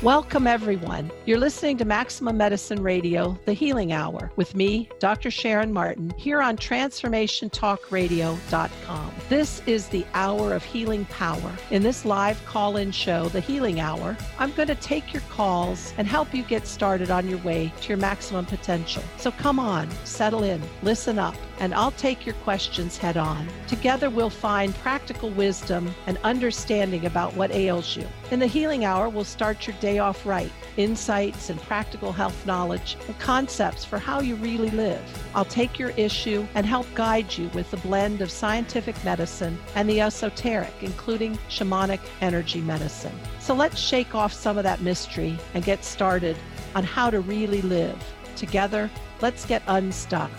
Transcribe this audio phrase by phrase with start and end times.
[0.00, 1.10] Welcome, everyone.
[1.26, 5.28] You're listening to Maximum Medicine Radio, The Healing Hour, with me, Dr.
[5.28, 9.14] Sharon Martin, here on TransformationTalkRadio.com.
[9.28, 11.52] This is the hour of healing power.
[11.72, 15.92] In this live call in show, The Healing Hour, I'm going to take your calls
[15.98, 19.02] and help you get started on your way to your maximum potential.
[19.16, 23.48] So come on, settle in, listen up and I'll take your questions head on.
[23.66, 28.06] Together, we'll find practical wisdom and understanding about what ails you.
[28.30, 32.96] In the Healing Hour, we'll start your day off right insights and practical health knowledge
[33.06, 35.02] and concepts for how you really live.
[35.34, 39.88] I'll take your issue and help guide you with the blend of scientific medicine and
[39.90, 43.18] the esoteric, including shamanic energy medicine.
[43.40, 46.36] So let's shake off some of that mystery and get started
[46.74, 48.02] on how to really live.
[48.36, 48.88] Together,
[49.20, 50.30] let's get unstuck.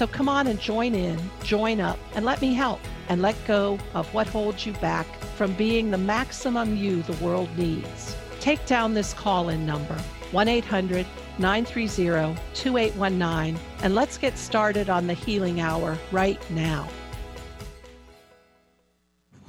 [0.00, 3.78] So come on and join in, join up, and let me help and let go
[3.92, 8.16] of what holds you back from being the maximum you the world needs.
[8.40, 9.98] Take down this call in number
[10.32, 11.04] 1 800
[11.38, 16.88] 930 2819 and let's get started on the healing hour right now.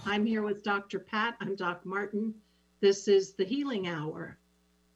[0.05, 0.99] I'm here with Dr.
[0.99, 1.37] Pat.
[1.39, 2.33] I'm Doc Martin.
[2.81, 4.37] This is the healing hour.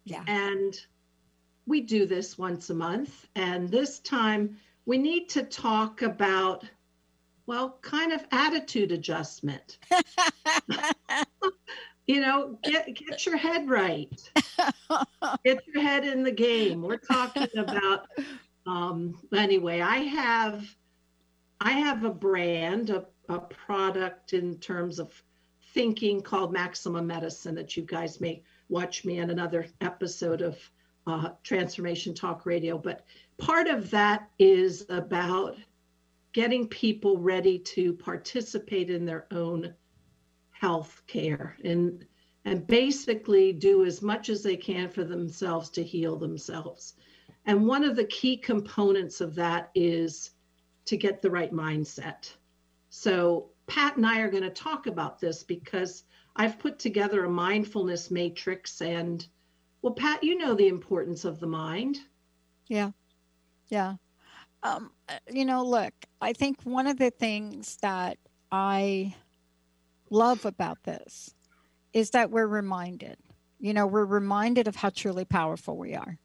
[0.04, 0.26] Yeah.
[0.28, 0.78] And
[1.66, 3.30] we do this once a month.
[3.38, 6.64] And this time we need to talk about,
[7.46, 9.78] well, kind of attitude adjustment.
[12.08, 14.32] you know, get get your head right.
[15.44, 16.82] get your head in the game.
[16.82, 18.08] We're talking about
[18.66, 20.64] um anyway, I have
[21.60, 25.12] I have a brand, a, a product in terms of
[25.74, 30.58] thinking called Maximum Medicine that you guys may watch me in another episode of
[31.08, 32.78] uh, Transformation Talk Radio.
[32.78, 33.06] But
[33.38, 35.58] part of that is about
[36.34, 39.74] getting people ready to participate in their own
[40.52, 42.06] health care and
[42.46, 46.94] and basically do as much as they can for themselves to heal themselves.
[47.46, 50.32] And one of the key components of that is
[50.86, 52.32] to get the right mindset.
[52.90, 56.04] So Pat and I are going to talk about this because
[56.36, 59.26] I've put together a mindfulness matrix and
[59.86, 62.00] well Pat, you know the importance of the mind.
[62.68, 62.90] Yeah.
[63.68, 63.98] Yeah.
[64.64, 64.90] Um,
[65.32, 68.18] you know, look, I think one of the things that
[68.52, 69.14] I
[70.10, 71.36] love about this
[71.94, 73.18] is that we're reminded,
[73.60, 76.18] you know, we're reminded of how truly powerful we are.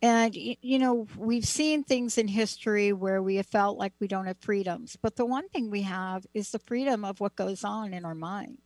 [0.00, 4.28] And, you know, we've seen things in history where we have felt like we don't
[4.28, 4.96] have freedoms.
[5.02, 8.14] But the one thing we have is the freedom of what goes on in our
[8.14, 8.62] mind.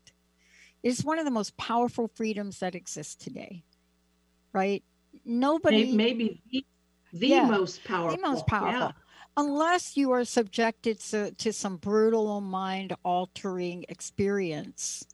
[0.85, 3.65] It's one of the most powerful freedoms that exists today,
[4.53, 4.83] right?
[5.25, 5.93] Nobody.
[5.93, 6.43] Maybe
[7.13, 8.17] the yeah, most powerful.
[8.17, 8.81] The most powerful.
[8.81, 8.93] Yeah.
[9.37, 15.07] Unless you are subjected to, to some brutal mind altering experience.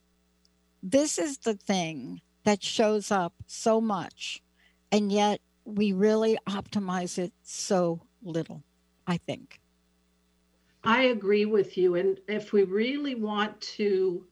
[0.82, 4.43] This is the thing that shows up so much,
[4.91, 8.62] and yet we really optimize it so little,
[9.06, 9.60] I think.
[10.84, 11.97] I agree with you.
[11.97, 14.25] And if we really want to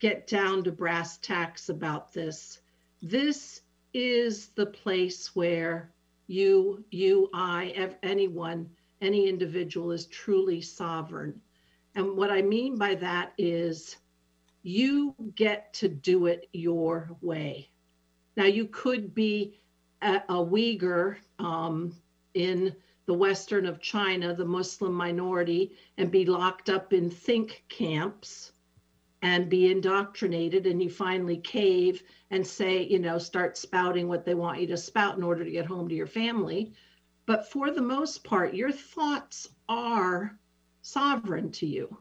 [0.00, 2.60] get down to brass tacks about this,
[3.00, 3.62] this
[3.94, 5.92] is the place where
[6.26, 8.68] you, you, I, anyone,
[9.00, 11.40] any individual is truly sovereign.
[11.94, 13.96] And what I mean by that is
[14.62, 17.70] you get to do it your way.
[18.36, 19.60] Now, you could be
[20.02, 21.94] a, a Uyghur um,
[22.34, 22.74] in
[23.06, 28.52] the western of China, the Muslim minority, and be locked up in think camps
[29.24, 34.34] and be indoctrinated and you finally cave and say you know start spouting what they
[34.34, 36.74] want you to spout in order to get home to your family.
[37.24, 40.38] But for the most part your thoughts are
[40.82, 41.96] sovereign to you.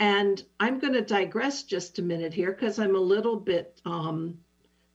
[0.00, 4.36] And i'm going to digress just a minute here because i'm a little bit um,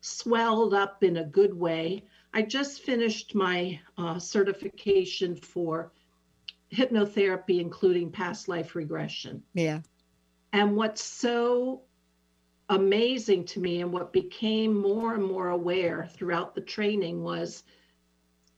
[0.01, 2.03] swelled up in a good way.
[2.33, 5.93] I just finished my uh, certification for
[6.73, 9.41] hypnotherapy including past life regression.
[9.53, 9.79] Yeah
[10.53, 11.81] and what's so
[12.69, 17.63] amazing to me and what became more and more aware throughout the training was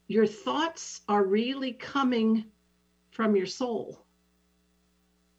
[0.08, 2.46] your thoughts are really coming
[3.12, 4.06] from your soul.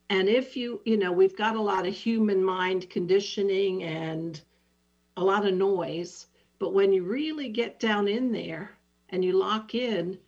[0.09, 4.41] And if you, you know, we've got a lot of human mind conditioning and
[5.17, 6.27] a lot of noise,
[6.59, 8.79] but when you really get down in there
[9.11, 10.19] and you lock in,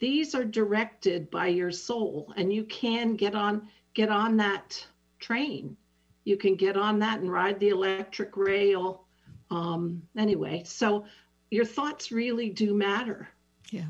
[0.00, 4.84] these are directed by your soul and you can get on get on that
[5.22, 5.76] train.
[6.24, 9.06] You can get on that and ride the electric rail.
[9.50, 11.04] Um, anyway, so
[11.50, 13.28] your thoughts really do matter.
[13.70, 13.88] Yeah.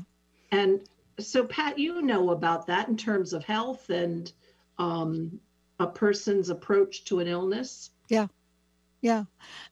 [0.51, 0.81] And
[1.19, 4.31] so, Pat, you know about that in terms of health and
[4.77, 5.39] um,
[5.79, 7.91] a person's approach to an illness.
[8.09, 8.27] Yeah.
[9.01, 9.25] Yeah.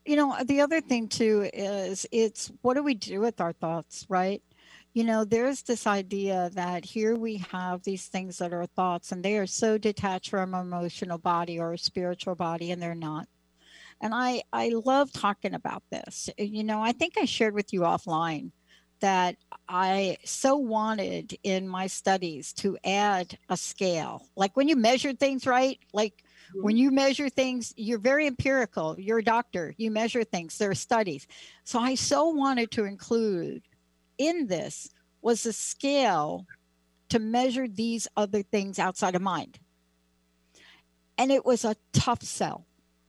[0.04, 4.04] You know, the other thing too is it's what do we do with our thoughts,
[4.08, 4.42] right?
[4.94, 9.24] You know, there's this idea that here we have these things that are thoughts and
[9.24, 13.26] they are so detached from our emotional body or spiritual body, and they're not.
[14.02, 16.28] And I, I love talking about this.
[16.36, 18.50] You know, I think I shared with you offline
[19.02, 19.36] that
[19.68, 24.26] I so wanted in my studies to add a scale.
[24.36, 25.78] Like when you measure things, right?
[25.92, 26.62] Like mm-hmm.
[26.62, 28.98] when you measure things, you're very empirical.
[28.98, 31.26] You're a doctor, you measure things, there are studies.
[31.64, 33.62] So I so wanted to include
[34.22, 34.88] in this
[35.20, 36.46] was a scale
[37.08, 39.58] to measure these other things outside of mind.
[41.18, 42.66] And it was a tough sell.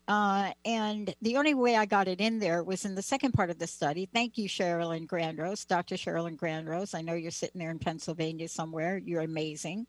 [0.08, 3.50] Uh, and the only way I got it in there was in the second part
[3.50, 4.10] of the study.
[4.14, 5.96] Thank you, Sherilyn Grandrose, Dr.
[5.96, 6.94] Sherilyn Grandrose.
[6.94, 8.98] I know you're sitting there in Pennsylvania somewhere.
[8.98, 9.88] You're amazing.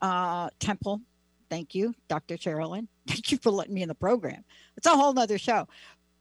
[0.00, 1.02] Uh, Temple,
[1.50, 2.36] thank you, Dr.
[2.36, 2.88] Sherilyn.
[3.06, 4.44] Thank you for letting me in the program.
[4.76, 5.68] It's a whole nother show.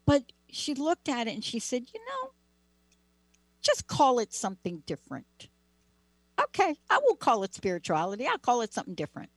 [0.06, 2.32] But she looked at it and she said, you know,
[3.66, 5.50] just call it something different.
[6.42, 8.28] Okay, I will call it spirituality.
[8.28, 9.30] I'll call it something different.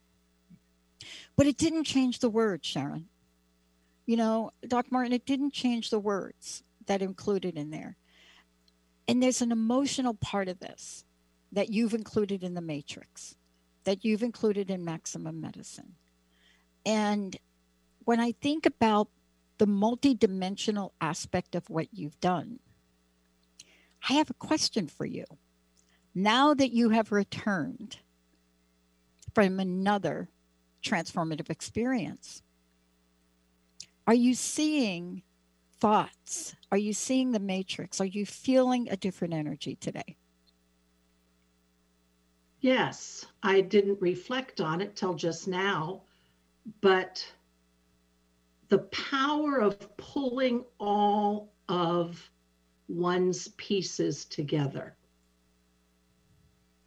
[1.37, 3.07] But it didn't change the word, Sharon.
[4.07, 7.97] You know, Doc Martin, it didn't change the words that included in there.
[9.07, 11.05] And there's an emotional part of this
[11.53, 13.37] that you've included in the matrix,
[13.85, 15.95] that you've included in maximum medicine.
[16.85, 17.37] And
[18.05, 19.09] when I think about
[19.59, 22.61] the multidimensional aspect of what you've done,
[24.07, 25.25] I have a question for you.
[26.15, 27.99] Now that you have returned
[29.35, 30.29] from another
[30.83, 32.43] transformative experience,
[34.07, 35.23] are you seeing
[35.81, 36.57] thoughts?
[36.73, 38.01] Are you seeing the matrix?
[38.01, 40.17] Are you feeling a different energy today?
[42.61, 46.03] Yes, I didn't reflect on it till just now,
[46.81, 47.25] but
[48.69, 52.29] the power of pulling all of
[52.89, 54.97] one's pieces together.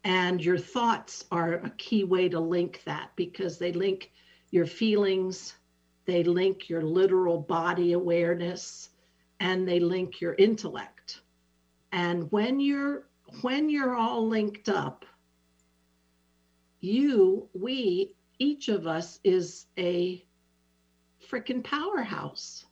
[0.04, 4.10] And your thoughts are a key way to link that because they link
[4.50, 5.54] your feelings,
[6.04, 8.90] they link your literal body awareness,
[9.38, 11.20] and they link your intellect.
[11.92, 13.06] And when you're
[13.40, 15.06] when you're all linked up,
[16.80, 20.22] you, we, each of us is a
[21.30, 22.66] freaking powerhouse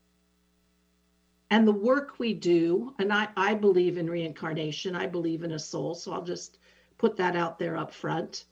[1.50, 5.58] and the work we do and I, I believe in reincarnation i believe in a
[5.58, 6.58] soul so i'll just
[7.00, 8.44] put that out there up front.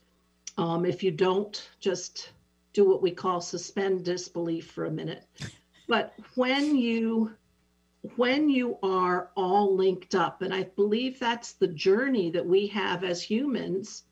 [0.57, 2.31] Um, if you don't just
[2.73, 5.23] do what we call suspend disbelief for a minute.
[5.87, 7.35] But when you
[8.15, 13.03] when you are all linked up and i believe that's the journey that we have
[13.03, 14.03] as humans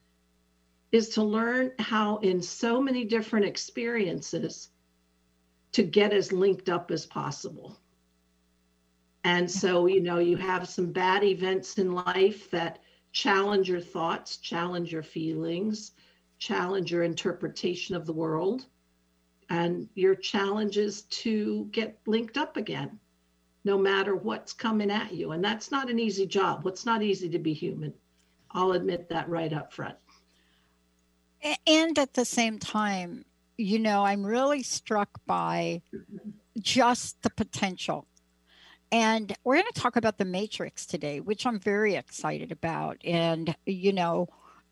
[0.92, 4.72] is to learn how in so many different experiences
[5.72, 7.80] to get as linked up as possible
[9.28, 12.80] and so, you know, you have some bad events in life that
[13.12, 15.92] challenge your thoughts, challenge your feelings,
[16.40, 18.68] challenge your interpretation of the world.
[19.50, 22.98] And your challenge is to get linked up again,
[23.66, 25.34] no matter what's coming at you.
[25.34, 26.66] And that's not an easy job.
[26.66, 27.94] It's not easy to be human.
[28.52, 29.98] I'll admit that right up front.
[31.68, 33.26] And at the same time,
[33.58, 35.82] you know, I'm really struck by
[36.62, 38.08] just the potential
[38.92, 42.98] and we're going to talk about the Matrix today, which I'm very excited about.
[43.04, 44.28] And, you know,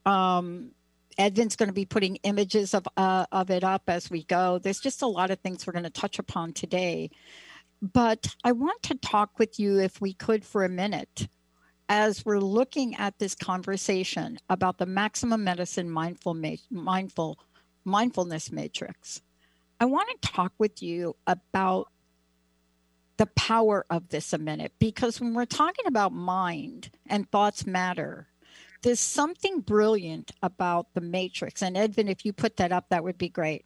[0.05, 0.71] um,
[1.17, 4.59] Edvin's going to be putting images of, uh, of it up as we go.
[4.59, 7.09] There's just a lot of things we're going to touch upon today.
[7.81, 11.27] But I want to talk with you, if we could, for a minute,
[11.89, 17.37] as we're looking at this conversation about the maximum medicine mindful, ma- mindful
[17.83, 19.21] mindfulness matrix.
[19.79, 21.89] I want to talk with you about
[23.17, 28.27] the power of this a minute because when we're talking about mind and thoughts matter,
[28.81, 31.61] there's something brilliant about the matrix.
[31.61, 33.65] And Edvin, if you put that up, that would be great.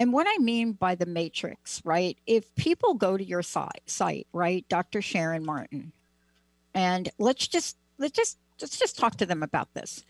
[0.00, 2.18] And what I mean by the matrix, right?
[2.26, 5.02] If people go to your site, right, Dr.
[5.02, 5.92] Sharon Martin,
[6.74, 10.04] and let's just let's just let's just talk to them about this.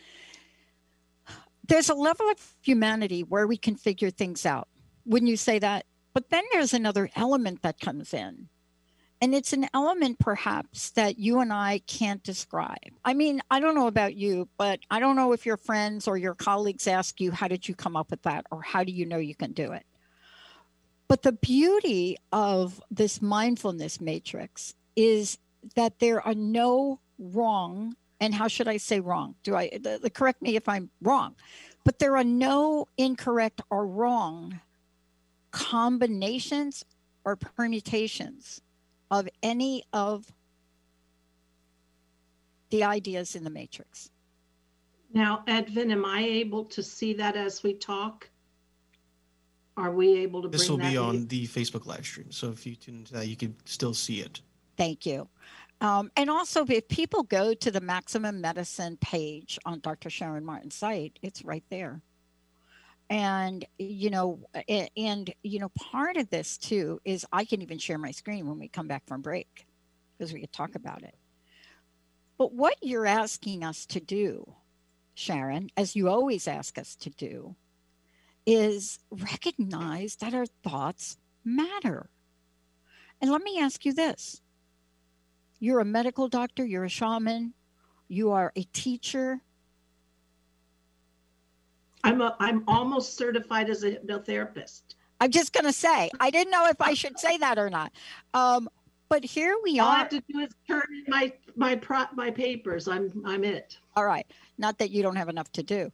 [1.66, 4.68] There's a level of humanity where we can figure things out.
[5.04, 5.86] Wouldn't you say that?
[6.14, 8.48] But then there's another element that comes in
[9.24, 12.90] and it's an element perhaps that you and I can't describe.
[13.06, 16.18] I mean, I don't know about you, but I don't know if your friends or
[16.18, 18.44] your colleagues ask you, How did you come up with that?
[18.50, 19.86] or How do you know you can do it?
[21.08, 25.38] But the beauty of this mindfulness matrix is
[25.74, 29.36] that there are no wrong, and how should I say wrong?
[29.42, 29.70] Do I
[30.12, 31.34] correct me if I'm wrong?
[31.82, 34.60] But there are no incorrect or wrong
[35.50, 36.84] combinations
[37.24, 38.60] or permutations
[39.10, 40.26] of any of
[42.70, 44.10] the ideas in the matrix.
[45.12, 48.28] Now, Edvin, am I able to see that as we talk?
[49.76, 51.02] Are we able to bring This will that be in?
[51.02, 52.30] on the Facebook live stream.
[52.30, 54.40] So if you tune into that, you can still see it.
[54.76, 55.28] Thank you.
[55.80, 60.10] Um, and also, if people go to the Maximum Medicine page on Dr.
[60.10, 62.00] Sharon Martin's site, it's right there.
[63.10, 64.40] And, you know,
[64.96, 68.58] and, you know, part of this too is I can even share my screen when
[68.58, 69.66] we come back from break
[70.16, 71.14] because we could talk about it.
[72.38, 74.54] But what you're asking us to do,
[75.14, 77.54] Sharon, as you always ask us to do,
[78.46, 82.08] is recognize that our thoughts matter.
[83.20, 84.40] And let me ask you this
[85.60, 87.54] you're a medical doctor, you're a shaman,
[88.08, 89.40] you are a teacher.
[92.04, 94.82] I'm a, I'm almost certified as a hypnotherapist.
[95.20, 97.92] I'm just going to say, I didn't know if I should say that or not.
[98.34, 98.68] Um,
[99.08, 102.30] but here we All I have to do is turn in my my pro, my
[102.30, 102.88] papers.
[102.88, 103.78] I'm I'm it.
[103.96, 104.26] All right.
[104.58, 105.92] Not that you don't have enough to do,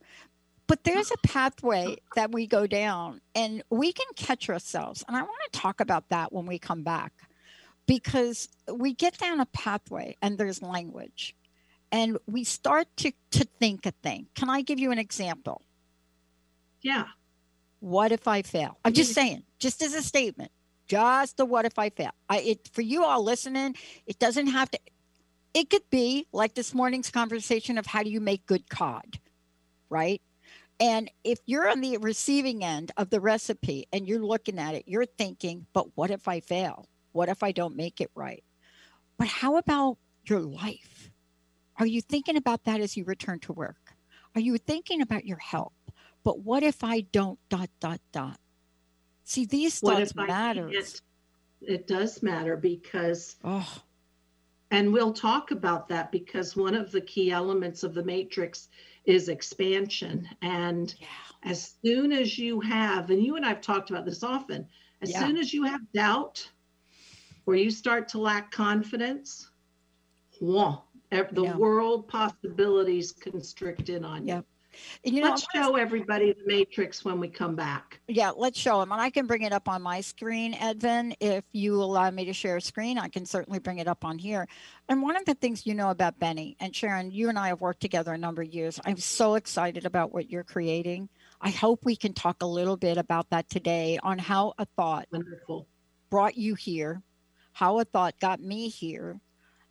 [0.67, 5.05] but there's a pathway that we go down and we can catch ourselves.
[5.07, 7.13] And I want to talk about that when we come back
[7.87, 11.35] because we get down a pathway and there's language
[11.93, 14.29] and we start to, to think a thing.
[14.35, 15.61] Can I give you an example?
[16.83, 17.07] Yeah.
[17.81, 18.79] What if I fail?
[18.85, 20.53] I'm just saying, just as a statement,
[20.87, 22.11] just the what if I fail.
[22.29, 24.79] I it for you all listening, it doesn't have to
[25.55, 29.19] it could be like this morning's conversation of how do you make good cod,
[29.89, 30.23] right?
[30.79, 34.85] And if you're on the receiving end of the recipe and you're looking at it,
[34.87, 36.87] you're thinking, but what if I fail?
[37.13, 38.43] What if I don't make it right?
[39.19, 41.11] But how about your life?
[41.79, 43.95] Are you thinking about that as you return to work?
[44.35, 45.73] Are you thinking about your health?
[46.23, 48.39] But what if I don't dot dot dot?
[49.25, 50.71] See, these What thoughts matter.
[51.63, 53.83] It does matter because, Oh,
[54.71, 58.69] and we'll talk about that because one of the key elements of the matrix
[59.05, 60.27] is expansion.
[60.43, 61.07] And yeah.
[61.43, 64.67] as soon as you have, and you and I've talked about this often,
[65.03, 65.27] as Yeah.
[65.27, 66.51] soon as you have doubt
[67.47, 69.51] or you start to lack confidence,
[70.41, 71.57] whoa, the Yeah.
[71.57, 74.35] world possibilities constrict in on you.
[74.35, 74.47] Yep.
[75.05, 78.01] And you know, Let's show everybody the matrix when we come back.
[78.09, 78.93] yeah, let's show them.
[78.93, 81.15] And I can bring it up on my screen, Edvin.
[81.21, 84.19] If you allow me to share a screen, I can certainly bring it up on
[84.19, 84.47] here.
[84.89, 87.61] And one of the things you know about Benny and Sharon, you and I have
[87.61, 88.81] worked together a number of years.
[88.85, 91.09] I'm so excited about what you're creating.
[91.41, 95.07] I hope we can talk a little bit about that today on how a thought
[95.13, 95.67] Wonderful.
[96.11, 97.03] brought you here,
[97.53, 99.21] how a thought got me here,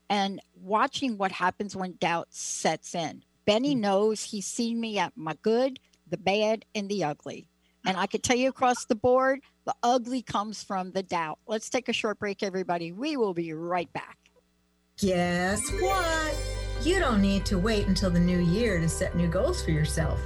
[0.09, 3.23] and watching what happens when doubt sets in.
[3.49, 3.79] Benny mm.
[3.79, 7.47] knows he's seen me at my good, the bad, and the ugly.
[7.83, 11.39] And I could tell you across the board, the ugly comes from the doubt.
[11.47, 12.91] Let's take a short break, everybody.
[12.91, 14.19] We will be right back.
[14.99, 16.35] Guess what?
[16.83, 20.19] You don't need to wait until the new year to set new goals for yourself.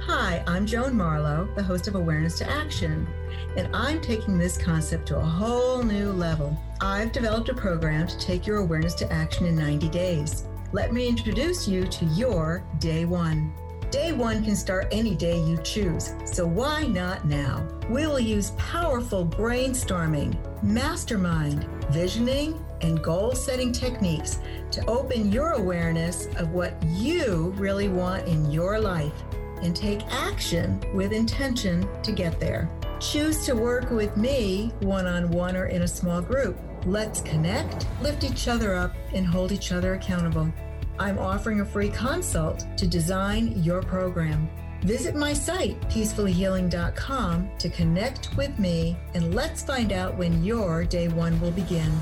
[0.00, 3.06] Hi, I'm Joan Marlowe, the host of Awareness to Action,
[3.54, 6.58] and I'm taking this concept to a whole new level.
[6.80, 10.46] I've developed a program to take your awareness to action in 90 days.
[10.74, 13.52] Let me introduce you to your day one.
[13.90, 17.68] Day one can start any day you choose, so why not now?
[17.90, 24.38] We will use powerful brainstorming, mastermind, visioning, and goal setting techniques
[24.70, 29.12] to open your awareness of what you really want in your life
[29.60, 32.70] and take action with intention to get there.
[32.98, 36.58] Choose to work with me one on one or in a small group.
[36.86, 40.52] Let's connect, lift each other up, and hold each other accountable.
[40.98, 44.50] I'm offering a free consult to design your program.
[44.82, 51.06] Visit my site, peacefullyhealing.com, to connect with me and let's find out when your day
[51.06, 51.92] one will begin.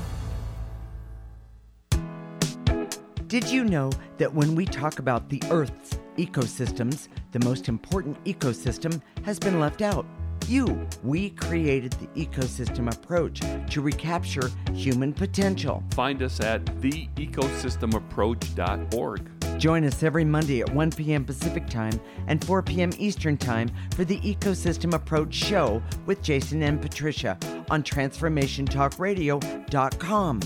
[3.27, 8.99] Did you know that when we talk about the Earth's ecosystems, the most important ecosystem
[9.23, 10.05] has been left out?
[10.51, 10.85] You.
[11.01, 13.39] We created the ecosystem approach
[13.69, 15.81] to recapture human potential.
[15.91, 19.57] Find us at theecosystemapproach.org.
[19.57, 21.23] Join us every Monday at 1 p.m.
[21.23, 22.89] Pacific Time and 4 p.m.
[22.97, 27.37] Eastern Time for the Ecosystem Approach Show with Jason and Patricia
[27.69, 30.39] on TransformationTalkRadio.com.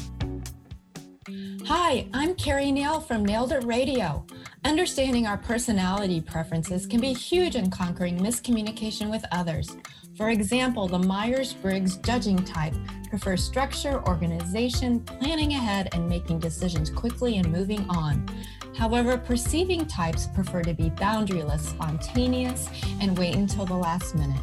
[1.66, 4.24] Hi, I'm Keri Nail from Nailed It Radio.
[4.66, 9.78] Understanding our personality preferences can be huge in conquering miscommunication with others.
[10.18, 12.74] For example, the Myers Briggs judging type
[13.08, 18.28] prefers structure, organization, planning ahead, and making decisions quickly and moving on.
[18.76, 22.68] However, perceiving types prefer to be boundaryless, spontaneous,
[23.00, 24.42] and wait until the last minute.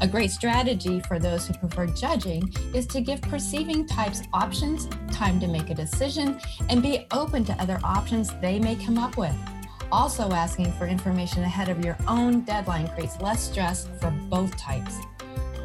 [0.00, 5.40] A great strategy for those who prefer judging is to give perceiving types options, time
[5.40, 9.34] to make a decision, and be open to other options they may come up with.
[9.92, 14.98] Also, asking for information ahead of your own deadline creates less stress for both types.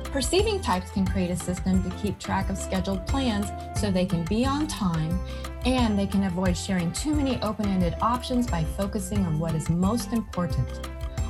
[0.06, 3.48] Perceiving types can create a system to keep track of scheduled plans
[3.80, 5.18] so they can be on time
[5.66, 9.70] and they can avoid sharing too many open ended options by focusing on what is
[9.70, 10.68] most important.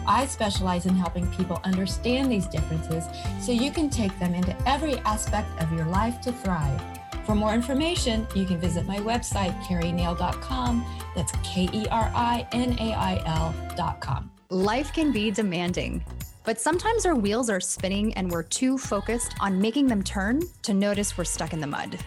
[0.07, 3.05] I specialize in helping people understand these differences
[3.39, 6.81] so you can take them into every aspect of your life to thrive.
[7.25, 10.85] For more information, you can visit my website, kerinail.com.
[11.15, 14.31] That's K E R I N A I L.com.
[14.49, 16.03] Life can be demanding,
[16.43, 20.73] but sometimes our wheels are spinning and we're too focused on making them turn to
[20.73, 21.97] notice we're stuck in the mud.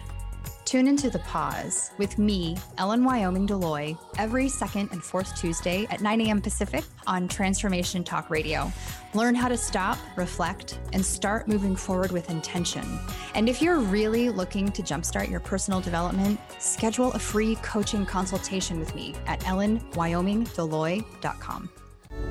[0.65, 6.01] Tune into The Pause with me, Ellen Wyoming Deloy, every second and fourth Tuesday at
[6.01, 6.41] 9 a.m.
[6.41, 8.73] Pacific on Transformation Talk Radio.
[9.13, 12.99] Learn how to stop, reflect, and start moving forward with intention.
[13.35, 18.79] And if you're really looking to jumpstart your personal development, schedule a free coaching consultation
[18.79, 21.69] with me at ellenwyomingdeloy.com.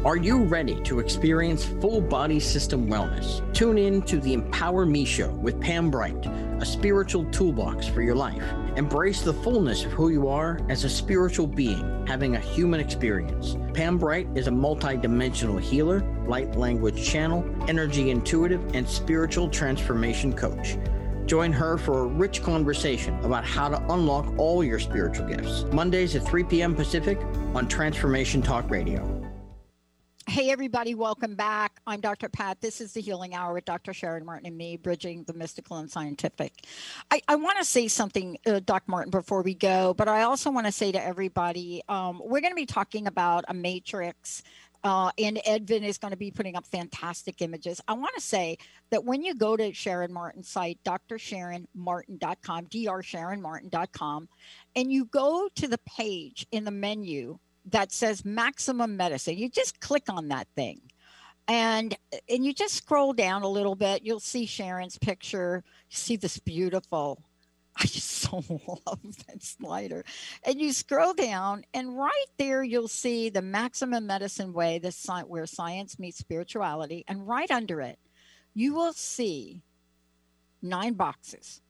[0.05, 3.41] Are you ready to experience full body system wellness?
[3.55, 6.27] Tune in to the Empower Me Show with Pam Bright,
[6.61, 8.45] a spiritual toolbox for your life.
[8.77, 13.57] Embrace the fullness of who you are as a spiritual being having a human experience.
[13.73, 20.77] Pam Bright is a multidimensional healer, light language channel, energy intuitive, and spiritual transformation coach.
[21.25, 25.65] Join her for a rich conversation about how to unlock all your spiritual gifts.
[25.73, 26.75] Mondays at 3 p.m.
[26.75, 27.19] Pacific
[27.55, 29.24] on Transformation Talk Radio.
[30.27, 31.81] Hey, everybody, welcome back.
[31.87, 32.31] I'm Dr.
[32.31, 32.59] Pat.
[32.63, 33.93] This is the Healing Hour with Dr.
[33.93, 36.67] Sharon Martin and me, bridging the mystical and scientific.
[37.11, 38.91] I, I want to say something, uh, Dr.
[38.91, 42.53] Martin, before we go, but I also want to say to everybody um, we're going
[42.53, 44.43] to be talking about a matrix.
[44.83, 47.83] Uh, and Edvin is going to be putting up fantastic images.
[47.87, 48.57] I want to say
[48.91, 54.29] that when you go to Sharon Martin's site, drsharonmartin.com, drsharonmartin.com,
[54.75, 59.37] and you go to the page in the menu that says maximum medicine.
[59.37, 60.81] You just click on that thing.
[61.47, 61.97] And
[62.29, 64.03] and you just scroll down a little bit.
[64.05, 65.63] You'll see sharon's picture.
[65.91, 67.23] You see this beautiful
[67.77, 70.05] i just so love that slider.
[70.45, 75.29] And you scroll down and right there you'll see the maximum medicine way the site
[75.29, 77.05] where science meets spirituality.
[77.09, 77.99] And right under it
[78.55, 79.63] you will see
[80.63, 81.61] nine boxes.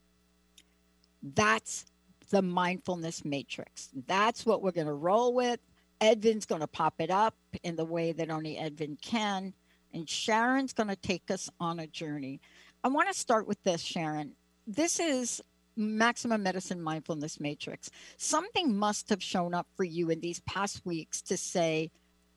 [1.22, 1.86] That's
[2.30, 3.88] the mindfulness matrix.
[4.06, 5.58] That's what we're going to roll with
[6.04, 9.54] Edvin's going to pop it up in the way that only Edvin can.
[9.94, 12.40] And Sharon's going to take us on a journey.
[12.82, 14.32] I want to start with this, Sharon.
[14.66, 15.40] This is
[15.76, 17.90] Maximum Medicine Mindfulness Matrix.
[18.18, 21.90] Something must have shown up for you in these past weeks to say,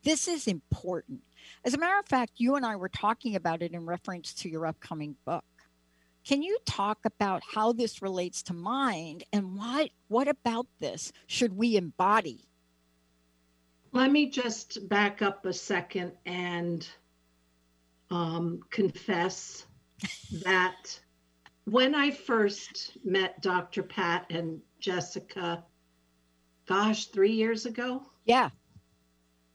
[0.03, 1.21] this is important.
[1.65, 4.49] As a matter of fact, you and I were talking about it in reference to
[4.49, 5.43] your upcoming book.
[6.23, 11.57] Can you talk about how this relates to mind and why what about this should
[11.57, 12.47] we embody
[13.91, 16.87] let me just back up a second and
[18.09, 19.65] um, confess
[20.43, 20.99] that
[21.65, 23.83] when I first met Dr.
[23.83, 25.63] Pat and Jessica,
[26.65, 28.03] gosh, three years ago.
[28.25, 28.49] Yeah.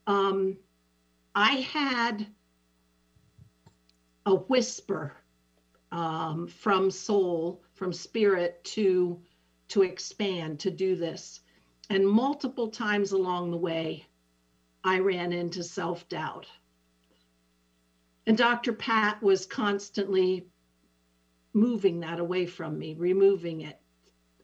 [0.07, 0.59] Um,
[1.35, 2.27] I had
[4.27, 5.16] a whisper
[5.90, 9.21] um, from soul, from spirit to
[9.68, 11.40] to expand, to do this.
[11.88, 14.07] And multiple times along the way,
[14.85, 16.47] I ran into self doubt.
[18.27, 18.73] And Dr.
[18.73, 20.47] Pat was constantly
[21.53, 23.81] moving that away from me, removing it,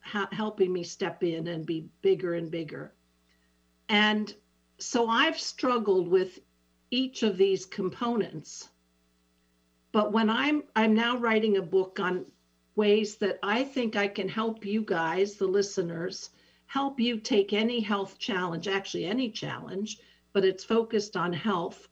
[0.00, 2.92] ha- helping me step in and be bigger and bigger.
[3.88, 4.34] And
[4.78, 6.40] so I've struggled with
[6.90, 8.68] each of these components.
[9.92, 12.26] But when I'm I'm now writing a book on
[12.76, 16.30] ways that I think I can help you guys, the listeners,
[16.66, 19.98] help you take any health challenge, actually any challenge,
[20.32, 21.88] but it's focused on health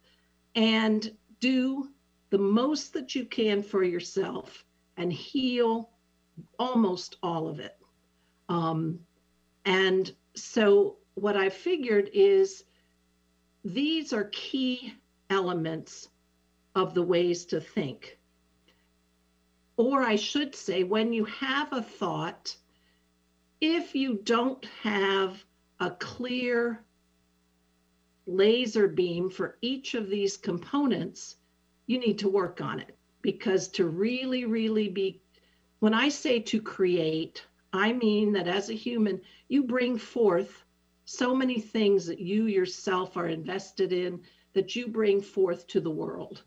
[0.55, 1.89] and do
[2.31, 4.65] the most that you can for yourself
[4.97, 5.91] and heal
[6.59, 7.77] almost all of it.
[8.49, 9.01] Um,
[9.65, 12.65] and so, what I figured is
[13.65, 14.95] these are key
[15.31, 16.09] elements
[16.75, 18.19] of the ways to think.
[19.77, 22.57] Or I should say, when you have a thought,
[23.61, 25.45] if you don't have
[25.81, 26.86] a clear
[28.27, 31.37] laser beam for each of these components,
[31.87, 35.21] you need to work on it because to really, really be,
[35.79, 40.65] when I say to create, I mean that as a human, you bring forth
[41.05, 44.21] so many things that you yourself are invested in
[44.55, 46.43] that you bring forth to the world.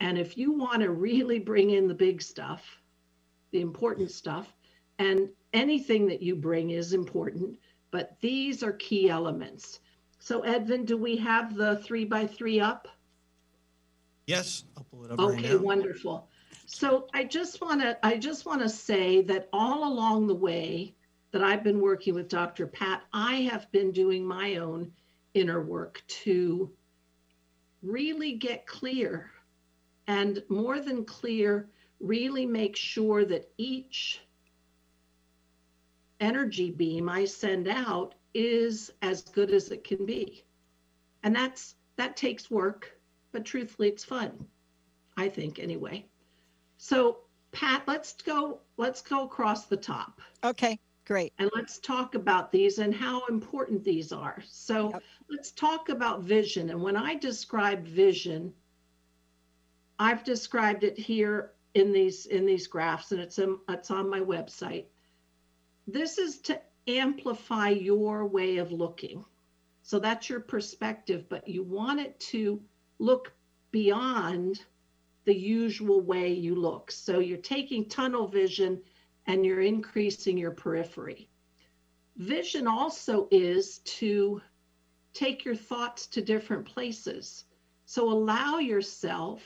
[0.00, 2.80] And if you want to really bring in the big stuff,
[3.50, 4.54] the important stuff,
[4.98, 7.56] and anything that you bring is important,
[7.90, 9.80] but these are key elements.
[10.18, 12.88] So, Edvin, do we have the three by three up?
[14.26, 15.58] Yes, I'll pull it up right Okay, now.
[15.58, 16.28] wonderful.
[16.66, 20.94] So I just want to I just want to say that all along the way
[21.30, 22.66] that I've been working with Dr.
[22.66, 24.92] Pat, I have been doing my own
[25.32, 26.70] inner work to
[27.82, 29.30] really get clear
[30.08, 34.20] and more than clear, really make sure that each
[36.20, 40.44] energy beam I send out is as good as it can be.
[41.22, 42.98] And that's that takes work,
[43.32, 44.46] but truthfully it's fun.
[45.16, 46.06] I think anyway.
[46.76, 47.18] So
[47.52, 51.32] Pat, let's go let's go across the top Okay, great.
[51.38, 54.42] and let's talk about these and how important these are.
[54.46, 55.02] So Yep.
[55.30, 56.70] let's talk about vision.
[56.70, 58.52] And when I describe vision,
[59.98, 64.20] I've described it here in these in these graphs, and it's in, it's on my
[64.20, 64.84] website.
[65.86, 69.24] This is to amplify your way of looking.
[69.82, 72.60] So that's your perspective, but you want it to
[72.98, 73.32] look
[73.70, 74.64] beyond
[75.24, 76.90] the usual way you look.
[76.90, 78.80] So you're taking tunnel vision
[79.26, 81.28] and you're increasing your periphery.
[82.16, 84.40] Vision also is to
[85.12, 87.44] take your thoughts to different places.
[87.84, 89.42] So allow yourself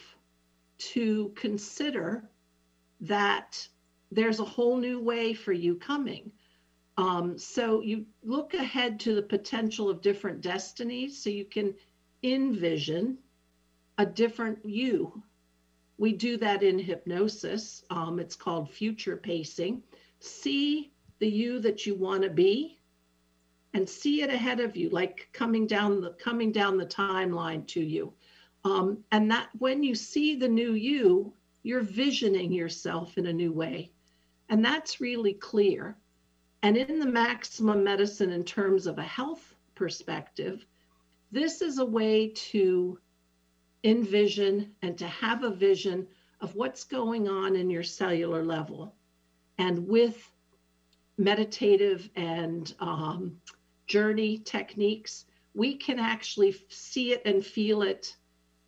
[0.78, 2.28] to consider
[3.00, 3.66] that
[4.11, 6.31] there's a whole new way for you coming.
[6.96, 11.74] Um, so you look ahead to the potential of different destinies so you can
[12.22, 13.18] envision
[13.98, 15.22] a different you
[16.02, 17.85] we do that in hypnosis.
[17.88, 19.85] Um, it's called future pacing.
[20.18, 22.81] See the you that you want to be
[23.72, 27.81] and see it ahead of you, like coming down the coming down the timeline to
[27.81, 28.12] you.
[28.64, 33.52] Um, and that when you see the new you, you're visioning yourself in a new
[33.52, 33.92] way.
[34.48, 35.96] And that's really clear.
[36.62, 40.64] And in the maximum medicine, in terms of a health perspective,
[41.33, 42.98] this is a way to
[43.83, 46.07] envision and to have a vision
[46.40, 48.94] of what's going on in your cellular level.
[49.59, 50.31] And with
[51.18, 53.40] meditative and um,
[53.87, 58.16] journey techniques, we can actually see it and feel it.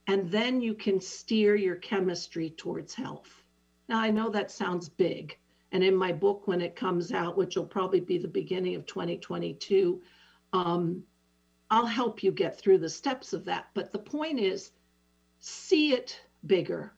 [0.07, 3.45] And then you can steer your chemistry towards health.
[3.89, 5.39] Now, I know that sounds big.
[5.75, 8.87] And in my book, when it comes out, which will probably be the beginning of
[8.87, 10.01] 2022,
[10.53, 11.03] um,
[11.69, 13.71] I'll help you get through the steps of that.
[13.75, 14.71] But the point is,
[15.41, 16.93] see it bigger,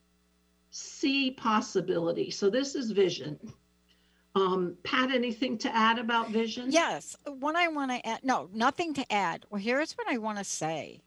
[0.70, 2.30] see possibility.
[2.30, 3.40] So this is vision.
[4.34, 6.66] Um, Pat, anything to add about vision?
[6.68, 7.16] Yes.
[7.24, 9.46] What I want to add, no, nothing to add.
[9.48, 11.00] Well, here's what I want to say.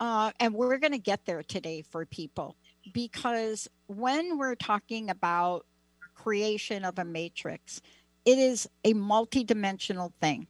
[0.00, 2.56] Uh, and we're going to get there today for people
[2.92, 5.64] because when we're talking about
[6.18, 7.82] creation of a matrix,
[8.26, 10.48] it is a multidimensional thing.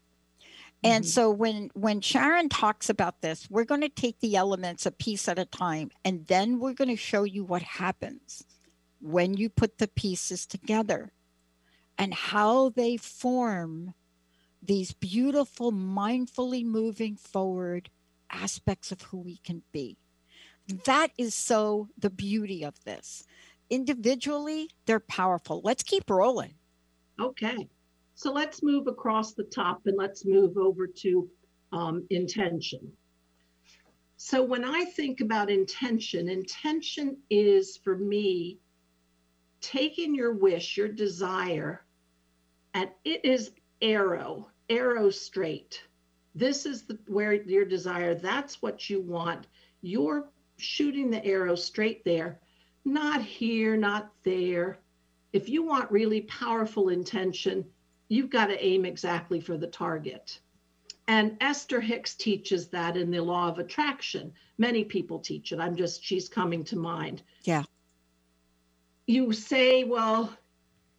[0.84, 1.08] And Mhm.
[1.08, 5.28] so when when Sharon talks about this, we're going to take the elements a piece
[5.28, 8.44] at a time and then we're going to show you what happens
[9.00, 11.12] when you put the pieces together
[11.98, 13.94] and how they form
[14.62, 17.90] these beautiful mindfully moving forward
[18.30, 19.98] aspects of who we can be.
[20.86, 23.24] That is so the beauty of this.
[23.70, 25.60] Individually, they're powerful.
[25.64, 26.54] Let's keep rolling.
[27.20, 27.68] Okay.
[28.14, 31.28] So let's move across the top and let's move over to
[31.72, 32.90] um, intention.
[34.16, 38.58] So when I think about intention, intention is for me
[39.60, 41.84] taking your wish, your desire,
[42.74, 45.82] and it is arrow, arrow straight.
[46.34, 49.46] This is the, where your desire, that's what you want.
[49.80, 52.40] You're shooting the arrow straight there,
[52.88, 54.78] not here, not there.
[55.32, 57.64] If you want really powerful intention,
[58.08, 60.40] you've got to aim exactly for the target.
[61.06, 64.32] And Esther Hicks teaches that in the law of attraction.
[64.58, 65.60] Many people teach it.
[65.60, 67.22] I'm just, she's coming to mind.
[67.44, 67.62] Yeah.
[69.06, 70.36] You say, well,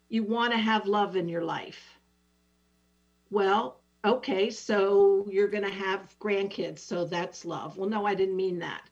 [0.08, 1.98] you want to have love in your life.
[3.30, 6.80] Well, okay, so you're going to have grandkids.
[6.80, 7.76] So that's love.
[7.76, 8.82] Well, no, I didn't mean that.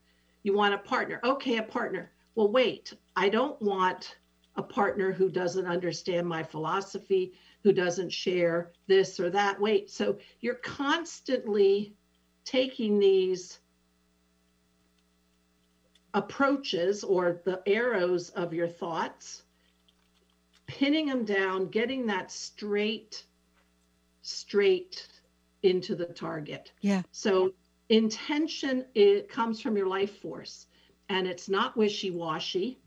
[0.45, 1.21] You want a partner.
[1.25, 2.13] Okay, a partner.
[2.38, 4.16] Well, wait, I don't want
[4.55, 7.33] a partner who doesn't understand my philosophy,
[7.64, 9.61] who doesn't share this or that.
[9.61, 11.96] Wait, so you're constantly
[12.44, 13.59] taking these
[16.14, 19.42] approaches or the arrows of your thoughts,
[20.68, 23.24] pinning them down, getting that straight,
[24.22, 25.09] straight
[25.64, 26.70] into the target.
[26.83, 27.03] Yeah.
[27.11, 27.53] So
[27.88, 30.68] intention it comes from your life force.
[31.09, 32.79] And it's not wishy washy.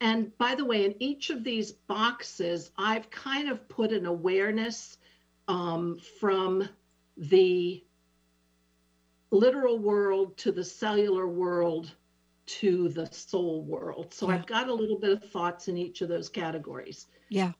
[0.00, 4.98] And by the way, in each of these boxes, I've kind of put an awareness
[5.48, 6.68] um, from
[7.16, 7.84] the
[9.30, 11.92] literal world to the cellular world
[12.46, 14.12] to the soul world.
[14.12, 14.34] So Yeah.
[14.34, 17.06] I've got a little bit of thoughts in each of those categories.
[17.30, 17.52] Yeah.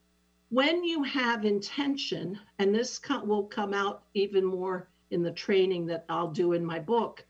[0.51, 5.87] When you have intention, and this co- will come out even more in the training
[5.87, 7.25] that I'll do in my book,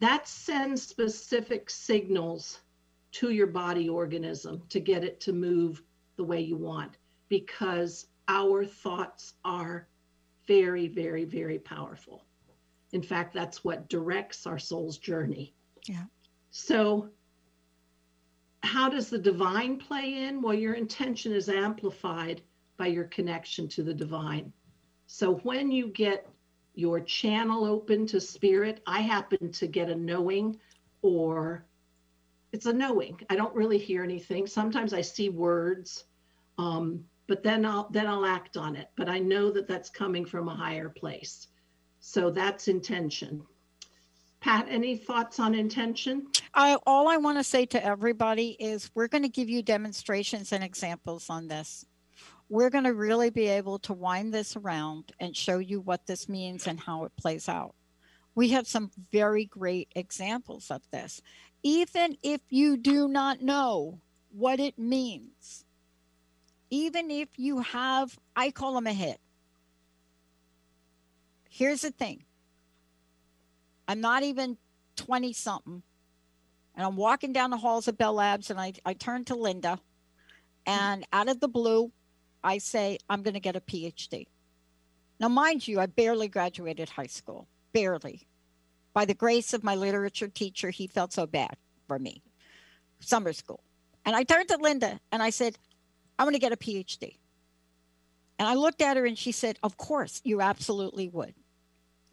[0.00, 2.60] that sends specific signals
[3.12, 5.82] to your body organism to get it to move
[6.16, 6.96] the way you want
[7.28, 9.86] because our thoughts are
[10.46, 12.24] very, very, very powerful.
[12.92, 15.54] In fact, that's what directs our soul's journey.
[15.86, 16.04] Yeah.
[16.50, 17.10] So,
[18.62, 20.40] how does the divine play in?
[20.40, 22.40] Well, your intention is amplified
[22.76, 24.52] by your connection to the divine.
[25.06, 26.28] So, when you get
[26.74, 30.58] your channel open to spirit, I happen to get a knowing
[31.02, 31.64] or
[32.52, 33.20] it's a knowing.
[33.30, 34.46] I don't really hear anything.
[34.46, 36.04] Sometimes I see words,
[36.58, 38.90] um, but then I'll then I'll act on it.
[38.96, 41.48] But I know that that's coming from a higher place.
[42.00, 43.42] So that's intention.
[44.40, 46.26] Pat, any thoughts on intention?
[46.52, 50.52] I, all I want to say to everybody is we're going to give you demonstrations
[50.52, 51.86] and examples on this.
[52.48, 56.28] We're going to really be able to wind this around and show you what this
[56.28, 57.74] means and how it plays out.
[58.34, 61.22] We have some very great examples of this.
[61.62, 65.64] Even if you do not know what it means,
[66.70, 69.20] even if you have, I call them a hit.
[71.48, 72.24] Here's the thing
[73.86, 74.58] I'm not even
[74.96, 75.82] 20 something
[76.76, 79.78] and I'm walking down the halls of Bell Labs and I, I turn to Linda
[80.66, 81.92] and out of the blue,
[82.44, 84.26] I say, I'm going to get a PhD.
[85.18, 88.28] Now, mind you, I barely graduated high school, barely.
[88.92, 91.56] By the grace of my literature teacher, he felt so bad
[91.88, 92.22] for me,
[93.00, 93.60] summer school.
[94.04, 95.58] And I turned to Linda and I said,
[96.18, 97.16] I'm going to get a PhD.
[98.38, 101.34] And I looked at her and she said, Of course, you absolutely would.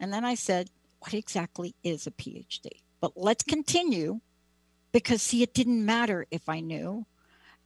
[0.00, 2.68] And then I said, What exactly is a PhD?
[3.00, 4.20] But let's continue
[4.92, 7.06] because, see, it didn't matter if I knew.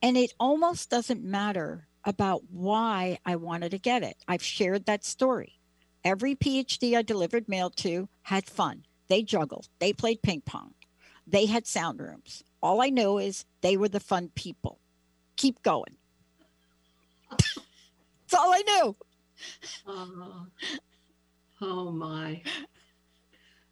[0.02, 4.16] And it almost doesn't matter about why I wanted to get it.
[4.28, 5.58] I've shared that story.
[6.04, 8.84] Every PhD I delivered mail to had fun.
[9.08, 10.74] They juggled, they played ping pong,
[11.26, 12.44] they had sound rooms.
[12.62, 14.78] All I know is they were the fun people.
[15.36, 15.96] Keep going.
[17.30, 18.96] That's all I knew.
[19.86, 20.46] Oh,
[21.60, 22.42] oh my.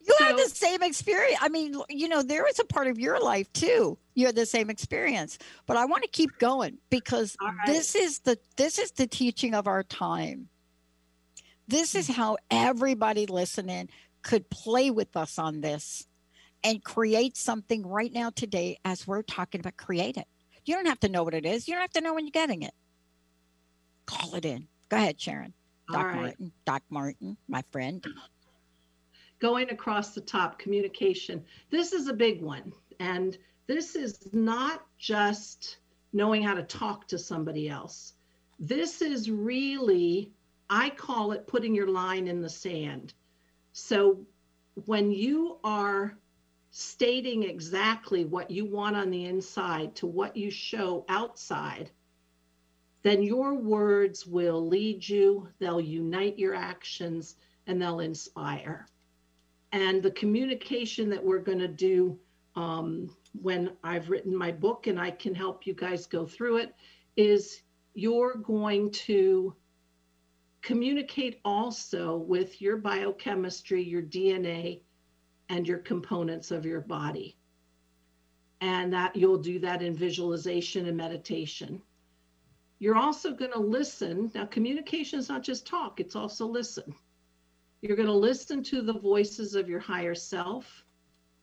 [0.07, 1.39] You had the same experience.
[1.41, 3.99] I mean, you know, there is a part of your life too.
[4.15, 5.39] You had the same experience.
[5.67, 7.55] But I want to keep going because right.
[7.67, 10.49] this is the this is the teaching of our time.
[11.69, 13.89] This is how everybody listening
[14.23, 16.07] could play with us on this
[16.63, 20.27] and create something right now today as we're talking about create it.
[20.65, 21.69] You don't have to know what it is.
[21.69, 22.75] You don't have to know when you're getting it.
[24.07, 24.69] Call it in.
[24.89, 25.53] Go ahead, Sharon.
[25.91, 26.15] Doc right.
[26.17, 26.53] Martin.
[26.65, 28.05] Doc Martin, my friend.
[29.41, 31.45] Going across the top communication.
[31.71, 32.73] This is a big one.
[33.01, 35.79] And this is not just
[36.13, 38.15] knowing how to talk to somebody else.
[38.59, 40.33] This is really
[40.71, 43.13] i call it putting your line in the sand.
[43.73, 44.25] So
[44.87, 46.17] when you are
[46.71, 51.91] stating exactly what you want on the inside to what you show outside
[53.03, 57.37] then your words will lead you they'll unite your actions
[57.69, 58.89] and they'll inspire
[59.75, 62.17] and the communication that we're going to do
[62.55, 63.11] um,
[63.43, 66.77] when I've written my book and I can help you guys go through it
[67.17, 67.63] is
[67.95, 69.53] you're going to
[70.63, 74.83] communicate also with your biochemistry, your DNA,
[75.49, 77.37] and your components of your body.
[78.61, 81.83] And that you'll do that in visualization and meditation.
[82.79, 84.31] You're also going to listen.
[84.37, 86.95] Now, communication is not just talk, it's also listen.
[87.85, 90.87] You're going to listen to the voices of your higher self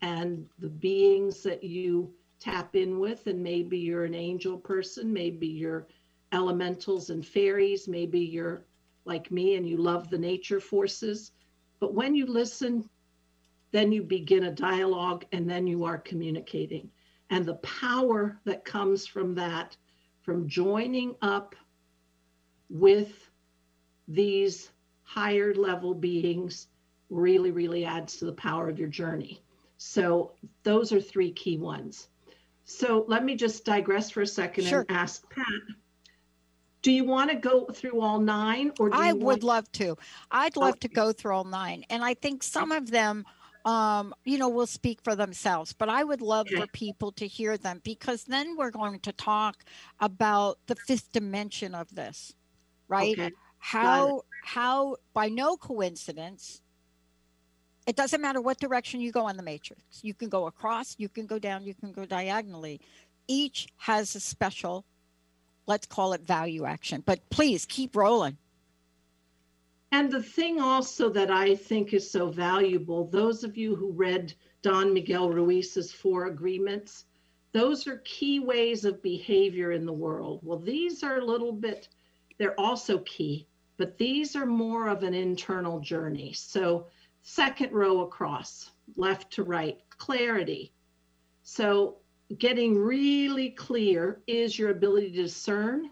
[0.02, 3.28] and the beings that you tap in with.
[3.28, 5.86] And maybe you're an angel person, maybe you're
[6.32, 8.66] elementals and fairies, maybe you're
[9.06, 11.34] like me and you love the nature forces.
[11.80, 12.90] But when you listen,
[13.72, 16.90] then you begin a dialogue and then you are communicating.
[17.30, 19.78] And the power that comes from that,
[20.24, 21.56] from joining up
[22.68, 23.30] with
[24.08, 24.72] these
[25.14, 26.68] higher level beings
[27.10, 29.42] really, really adds to the power of your journey.
[29.78, 30.32] So
[30.64, 32.08] those are three key ones.
[32.64, 34.86] So let me just digress for a second Sure.
[34.88, 35.46] and ask Pat.
[36.82, 39.98] Do you want to go through all nine or do I would want- love to.
[40.32, 41.84] I'd love to go through all nine.
[41.90, 43.26] And I think some of them
[43.64, 45.72] um, you know, will speak for themselves.
[45.72, 49.64] But I would love for people to hear them because then we're going to talk
[50.00, 52.34] about the fifth dimension of this,
[52.88, 53.12] right?
[53.20, 53.32] Okay.
[53.60, 56.62] How how by no coincidence,
[57.88, 59.84] it doesn't matter what direction you go on the matrix.
[60.04, 62.80] You can go across, you can go down, you can go diagonally.
[63.28, 64.86] Each has a special,
[65.68, 67.04] let's call it value action.
[67.06, 68.38] But please keep rolling.
[69.92, 74.34] And the thing also that I think is so valuable, those of you who read
[74.62, 77.06] Don Miguel Ruiz's Four Agreements,
[77.52, 80.40] those are key ways of behavior in the world.
[80.44, 81.90] Well, these are a little bit,
[82.38, 83.48] they're also key,
[83.82, 86.34] but these are more of an internal journey.
[86.34, 86.86] So,
[87.24, 90.72] second row across, left to right, clarity.
[91.42, 91.98] So,
[92.38, 95.90] getting really clear is your ability to discern.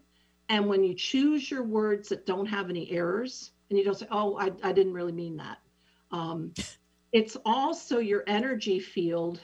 [0.49, 4.05] And when you choose your words that don't have any errors, and you don't say,
[4.11, 5.57] oh, I, I didn't really mean that.
[6.11, 6.53] Um,
[7.11, 9.39] it's also your energy field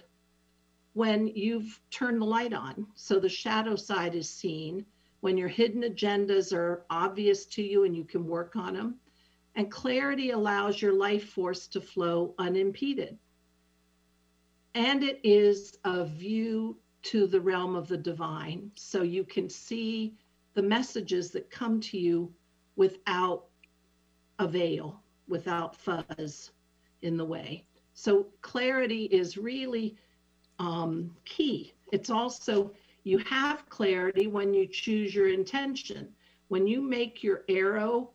[0.93, 2.85] when you've turned the light on.
[2.93, 4.85] So the shadow side is seen,
[5.21, 8.95] when your hidden agendas are obvious to you and you can work on them.
[9.55, 13.17] And clarity allows your life force to flow unimpeded.
[14.73, 18.71] And it is a view to the realm of the divine.
[18.75, 20.15] So you can see
[20.53, 22.33] the messages that come to you
[22.75, 23.45] without
[24.39, 26.51] a veil, without fuzz
[27.01, 27.65] in the way.
[27.93, 29.95] So clarity is really
[30.59, 31.73] um, key.
[31.91, 32.71] It's also,
[33.05, 36.09] you have clarity when you choose your intention.
[36.47, 38.09] When you make your arrow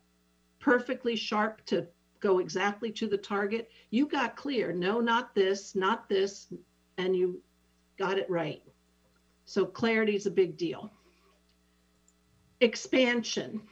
[0.59, 1.87] perfectly sharp to
[2.19, 4.73] go exactly to the target, you got clear.
[4.73, 6.53] No, not this, not this,
[6.99, 7.41] and you
[7.99, 8.63] got it right.
[9.45, 10.91] So clarity is a big deal.
[12.61, 13.63] Expansion.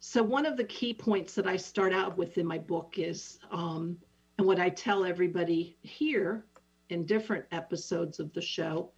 [0.00, 3.38] So one of the key points that I start out with in my book is,
[3.52, 3.98] um,
[4.38, 6.46] and what I tell everybody here
[6.88, 8.90] in different episodes of the show,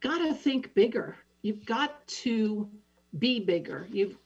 [0.00, 1.16] got to think bigger.
[1.42, 2.68] You've got to
[3.18, 3.86] be bigger.
[3.90, 4.18] You've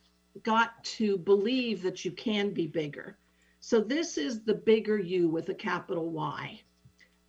[0.42, 3.18] got to believe that you can be bigger.
[3.60, 6.60] So this is the bigger you with a capital Y.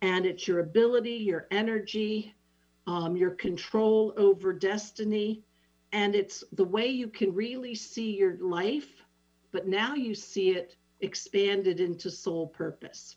[0.02, 2.34] And it's your ability, your energy,
[2.86, 5.42] um, your control over destiny.
[5.92, 9.04] And it's the way you can really see your life,
[9.52, 13.16] but now you see it expanded into soul purpose.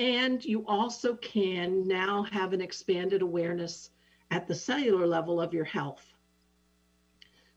[0.00, 3.90] And you also can now have an expanded awareness
[4.30, 6.14] at the cellular level of your health.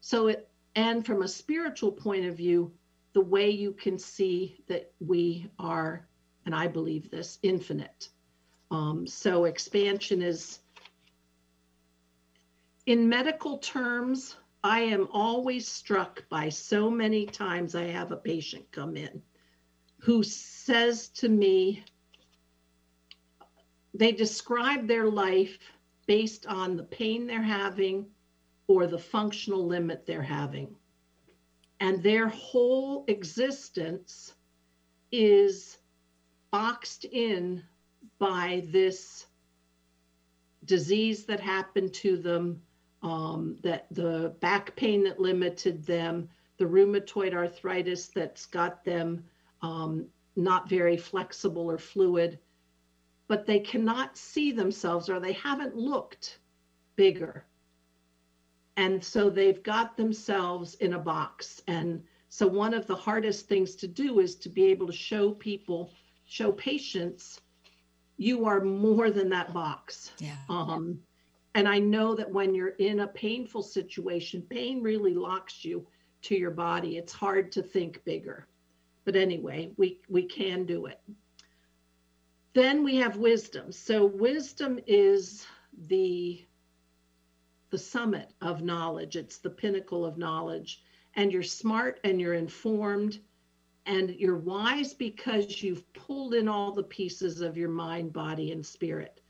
[0.01, 2.73] So it, and from a spiritual point of view,
[3.13, 6.05] the way you can see that we are,
[6.45, 8.09] and I believe this, infinite.
[8.71, 10.59] Um, so expansion is,
[12.87, 18.69] in medical terms, I am always struck by so many times I have a patient
[18.73, 19.21] come in
[19.99, 21.85] who says to me,
[23.93, 25.57] they describe their life
[26.07, 28.05] based on the pain they're having
[28.67, 30.75] or the functional limit they're having.
[31.79, 34.33] And their whole existence
[35.11, 35.77] is
[36.51, 37.63] boxed in
[38.19, 39.27] by this
[40.65, 42.61] disease that happened to them,
[43.01, 49.23] um, that the back pain that limited them, the rheumatoid arthritis that's got them
[49.61, 52.39] um, not very flexible or fluid,
[53.27, 56.39] but they cannot see themselves or they haven't looked
[56.95, 57.45] bigger.
[58.75, 61.61] And so they've got themselves in a box.
[61.67, 65.31] And so one of the hardest things to do is to be able to show
[65.31, 65.91] people,
[66.25, 67.41] show patients,
[68.17, 70.11] you are more than that box.
[70.17, 70.37] Yeah.
[70.49, 70.99] Um,
[71.55, 75.85] and I know that when you're in a painful situation, pain really locks you
[76.23, 76.97] to your body.
[76.97, 78.47] It's hard to think bigger.
[79.05, 80.99] But anyway, we, we can do it.
[82.53, 83.71] Then we have wisdom.
[83.71, 85.45] So wisdom is
[85.87, 86.45] the
[87.71, 89.15] the summit of knowledge.
[89.15, 90.83] It's the pinnacle of knowledge.
[91.15, 93.19] And you're smart and you're informed
[93.87, 98.65] and you're wise because you've pulled in all the pieces of your mind, body, and
[98.65, 99.21] spirit.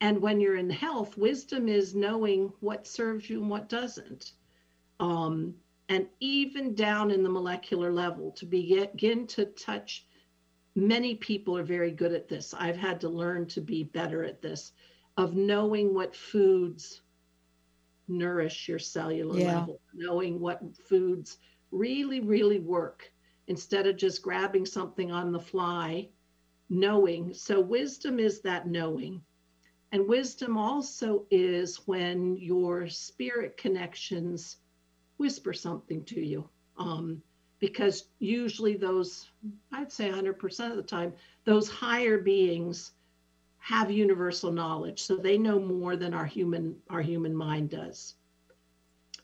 [0.00, 4.32] And when you're in health, wisdom is knowing what serves you and what doesn't.
[5.00, 5.54] Um,
[5.88, 10.06] and even down in the molecular level, to begin to touch,
[10.78, 12.54] many people are very good at this.
[12.54, 14.72] I've had to learn to be better at this,
[15.16, 17.02] of knowing what foods
[18.06, 19.54] nourish your cellular Yeah.
[19.56, 21.38] level, knowing what foods
[21.70, 23.12] really, really work
[23.48, 26.08] instead of just grabbing something on the fly,
[26.70, 27.34] knowing.
[27.34, 29.22] So, wisdom is that knowing.
[29.90, 34.58] And wisdom also is when your spirit connections
[35.16, 36.48] whisper something to you.
[36.76, 37.22] Um,
[37.60, 39.28] because usually those,
[39.72, 41.12] I'd say 100% of the time,
[41.44, 42.92] those higher beings
[43.58, 45.02] have universal knowledge.
[45.02, 48.14] So they know more than our human, our human mind does.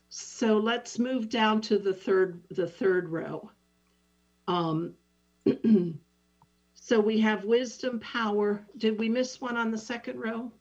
[0.09, 3.49] So let's move down to the third, the third row.
[4.47, 4.93] Um,
[6.73, 8.65] so we have wisdom, power.
[8.77, 10.51] Did we miss one on the second row?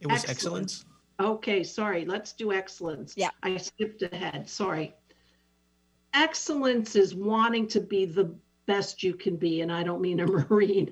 [0.00, 0.64] It was Excellent.
[0.64, 0.84] excellence.
[1.20, 2.04] Okay, sorry.
[2.04, 3.14] Let's do excellence.
[3.16, 3.30] Yeah.
[3.42, 4.48] I skipped ahead.
[4.48, 4.94] Sorry.
[6.14, 8.34] Excellence is wanting to be the
[8.66, 10.90] best you can be, and I don't mean a Marine.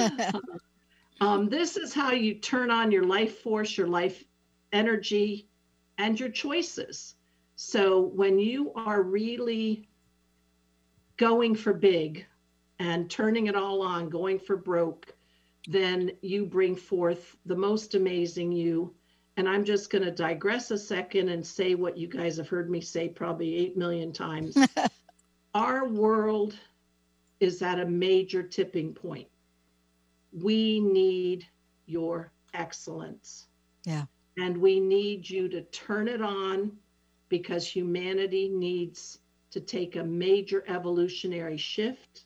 [1.20, 4.24] um, this is how you turn on your life force, your life
[4.72, 5.48] energy,
[5.98, 7.14] and your choices.
[7.56, 9.88] So when you are really
[11.16, 12.26] going for big
[12.78, 15.14] and turning it all on, going for broke,
[15.68, 18.92] then you bring forth the most amazing you.
[19.36, 22.70] And I'm just going to digress a second and say what you guys have heard
[22.70, 24.56] me say probably 8 million times.
[25.54, 26.54] Our world
[27.40, 29.28] is at a major tipping point.
[30.32, 31.46] We need
[31.86, 33.46] your excellence.
[33.84, 34.04] Yeah.
[34.38, 36.72] And we need you to turn it on
[37.28, 39.18] because humanity needs
[39.50, 42.24] to take a major evolutionary shift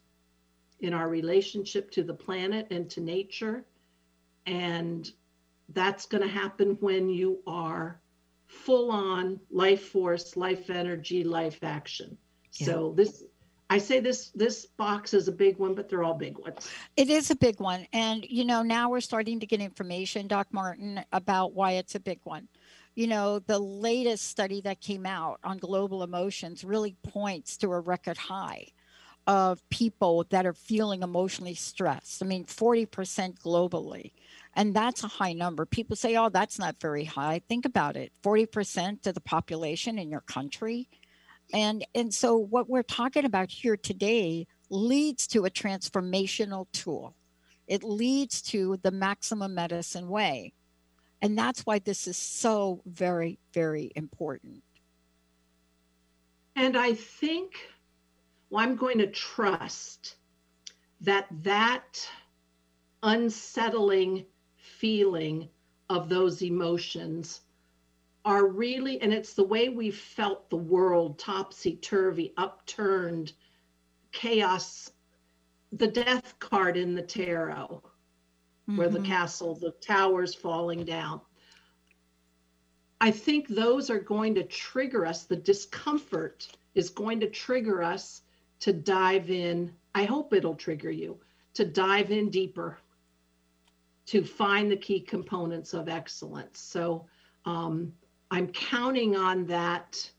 [0.81, 3.65] in our relationship to the planet and to nature.
[4.47, 5.11] And
[5.71, 8.01] that's going to happen when you are
[8.47, 12.17] full on life force, life energy, life action.
[12.51, 13.23] So this
[13.69, 16.71] I say this this box is a big one, but they're all big ones.
[16.97, 17.87] It is a big one.
[17.93, 22.01] And, you know, now we're starting to get information, Doc Martin, about why it's a
[22.01, 22.49] big one.
[22.95, 27.81] You know, the latest study that came out on global emotions really points to a
[27.81, 28.69] record high
[29.27, 32.23] of people that are feeling emotionally stressed.
[32.23, 32.87] I mean, 40%
[33.41, 34.13] globally.
[34.57, 35.67] And that's a high number.
[35.67, 37.43] People say, oh, that's not very high.
[37.47, 40.89] Think about it 40% of the population in your country.
[41.53, 47.15] And, and so, what we're talking about here today leads to a transformational tool.
[47.69, 50.55] It leads to the maximum medicine way.
[51.23, 54.63] And that's why this is so very, very important.
[56.57, 57.53] And I think,
[58.51, 60.17] well, I'm going to trust
[61.03, 62.09] that that
[63.03, 64.25] unsettling
[64.87, 65.49] feeling
[65.91, 67.41] of those emotions
[68.25, 73.33] are really, and it's the way we felt the world topsy turvy, upturned,
[74.13, 74.93] chaos,
[75.73, 77.83] the death card in the tarot,
[78.77, 79.07] where the Mhm.
[79.07, 81.21] castle, the towers falling down.
[83.01, 85.25] I think those are going to trigger us.
[85.25, 88.23] The discomfort is going to trigger us
[88.61, 89.75] to dive in.
[89.97, 91.19] I hope it'll trigger you
[91.55, 92.79] to dive in deeper
[94.07, 96.61] to find the key components of excellence.
[96.61, 97.07] So
[97.45, 97.93] um,
[98.31, 100.11] I'm counting on that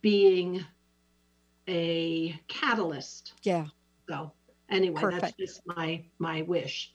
[0.00, 0.64] being
[1.68, 3.34] a catalyst.
[3.42, 3.66] Yeah.
[4.08, 4.32] So
[4.68, 6.92] anyway, that's just my my wish.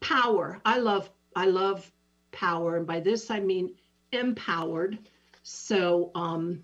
[0.00, 0.60] Power.
[0.64, 1.90] I love I love
[2.32, 3.74] power, and by this I mean
[4.12, 4.98] empowered.
[5.42, 6.62] So um,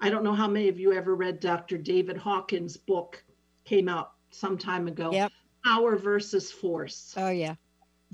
[0.00, 1.78] I don't know how many of you ever read Dr.
[1.78, 3.22] David Hawkins' book.
[3.64, 5.12] Came out some time ago.
[5.12, 5.32] Yep.
[5.64, 7.14] Power versus force.
[7.16, 7.56] Oh, yeah.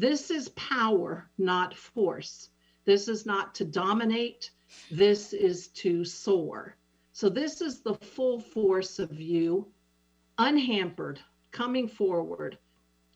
[0.03, 2.51] This is power, not force.
[2.85, 4.51] This is not to dominate.
[4.91, 6.77] This is to soar.
[7.13, 9.69] So, this is the full force of you,
[10.39, 11.21] unhampered,
[11.53, 12.59] coming forward.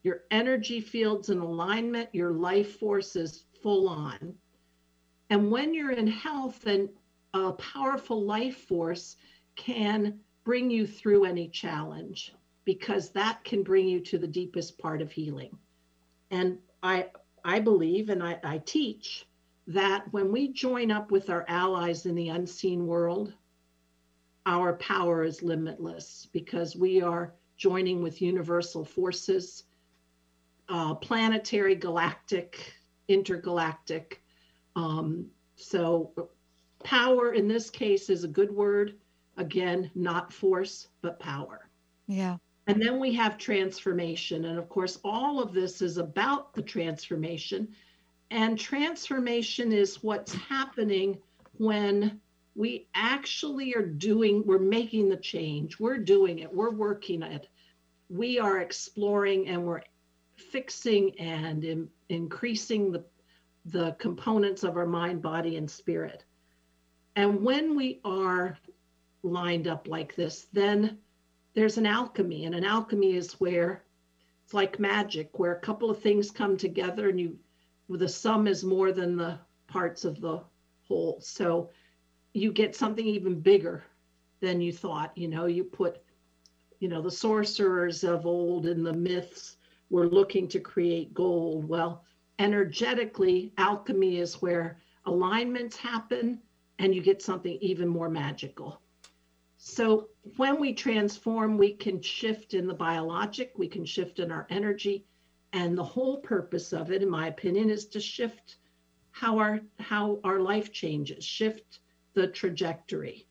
[0.04, 4.36] Your energy fields in alignment, your life force is full on.
[5.28, 6.88] And when you're in health, then
[7.34, 9.16] a powerful life force
[9.56, 12.32] can bring you through any challenge
[12.64, 15.58] because that can bring you to the deepest part of healing.
[16.30, 17.06] And I
[17.44, 19.26] I believe and I, I teach
[19.68, 23.32] that when we join up with our allies in the unseen world,
[24.46, 29.64] our power is limitless because we are joining with universal forces,
[30.68, 32.72] uh, planetary, galactic,
[33.08, 34.22] intergalactic.
[34.76, 35.26] Um,
[35.56, 36.30] so,
[36.84, 38.94] power in this case is a good word.
[39.36, 41.68] Again, not force, but power.
[42.06, 42.36] Yeah.
[42.66, 44.44] And then we have transformation.
[44.46, 47.68] And of course, all of this is about the transformation.
[48.30, 51.18] And transformation is what's happening
[51.58, 52.20] when
[52.56, 55.78] we actually are doing, we're making the change.
[55.78, 57.48] We're doing it, we're working it.
[58.08, 59.82] We are exploring and we're
[60.36, 63.04] fixing and in, increasing the,
[63.66, 66.24] the components of our mind, body, and spirit.
[67.14, 68.58] And when we are
[69.22, 70.98] lined up like this, then
[71.56, 73.82] there's an alchemy and an alchemy is where
[74.44, 77.36] it's like magic where a couple of things come together and you
[77.88, 79.36] the sum is more than the
[79.66, 80.40] parts of the
[80.86, 81.70] whole so
[82.36, 83.82] you get something even bigger
[84.40, 85.16] than you thought.
[85.16, 86.02] You know, you put,
[86.80, 89.56] you know, the sorcerers of old and the myths
[89.88, 91.66] were looking to create gold.
[91.66, 92.04] Well,
[92.38, 96.40] energetically, alchemy is where alignments happen
[96.78, 98.82] and you get something even more magical.
[99.68, 104.46] So when we transform, we can shift in the biologic, we can shift in our
[104.48, 105.04] energy,
[105.52, 108.58] and the whole purpose of it, in my opinion, is to shift
[109.10, 111.80] how our how our life changes, shift
[112.14, 113.26] the trajectory.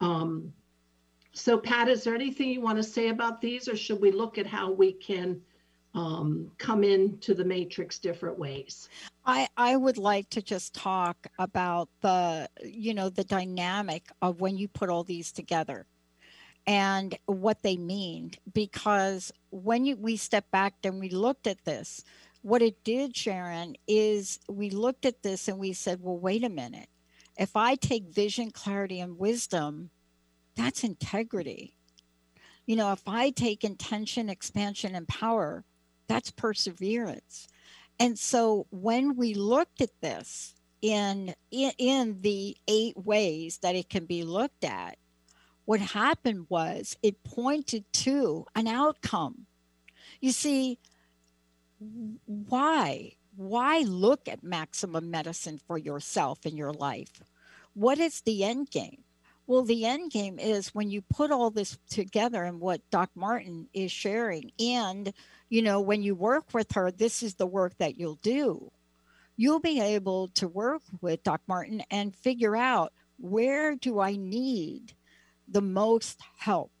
[0.00, 0.52] Um,
[1.32, 4.38] so, Pat, is there anything you want to say about these, or should we look
[4.38, 5.42] at how we can
[5.94, 8.88] um, come into the matrix different ways?
[9.24, 14.56] I, I would like to just talk about the you know the dynamic of when
[14.56, 15.86] you put all these together
[16.66, 22.04] and what they mean because when you, we step back and we looked at this
[22.42, 26.48] what it did sharon is we looked at this and we said well wait a
[26.48, 26.88] minute
[27.38, 29.90] if i take vision clarity and wisdom
[30.56, 31.74] that's integrity
[32.66, 35.64] you know if i take intention expansion and power
[36.08, 37.48] that's perseverance
[38.00, 43.88] and so when we looked at this in, in, in the eight ways that it
[43.88, 44.96] can be looked at,
[45.64, 49.46] what happened was it pointed to an outcome.
[50.20, 50.78] You see,
[52.24, 53.12] why?
[53.36, 57.20] Why look at maximum medicine for yourself in your life?
[57.74, 59.04] What is the end game?
[59.46, 63.68] Well, the end game is when you put all this together and what Doc Martin
[63.72, 65.12] is sharing and
[65.48, 68.70] you know, when you work with her, this is the work that you'll do.
[69.36, 74.94] You'll be able to work with Doc Martin and figure out where do I need
[75.46, 76.72] the most help?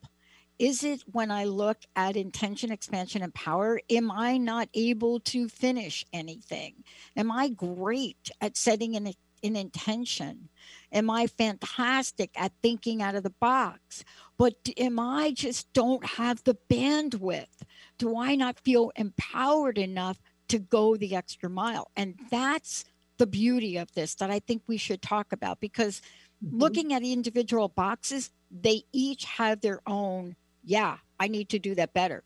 [0.58, 3.80] Is it when I look at intention, expansion, and power?
[3.88, 6.82] Am I not able to finish anything?
[7.16, 9.12] Am I great at setting an,
[9.44, 10.48] an intention?
[10.92, 14.04] Am I fantastic at thinking out of the box?
[14.36, 17.62] But am I just don't have the bandwidth
[17.98, 21.90] do I not feel empowered enough to go the extra mile?
[21.96, 22.84] And that's
[23.18, 26.00] the beauty of this that I think we should talk about because
[26.44, 26.58] mm-hmm.
[26.58, 31.92] looking at individual boxes, they each have their own, yeah, I need to do that
[31.92, 32.22] better.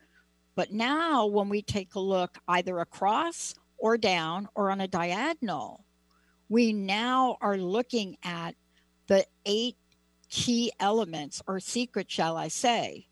[0.54, 5.84] But now when we take a look either across or down or on a diagonal,
[6.48, 8.54] we now are looking at
[9.06, 9.76] the eight
[10.28, 13.06] key elements or secret, shall I say,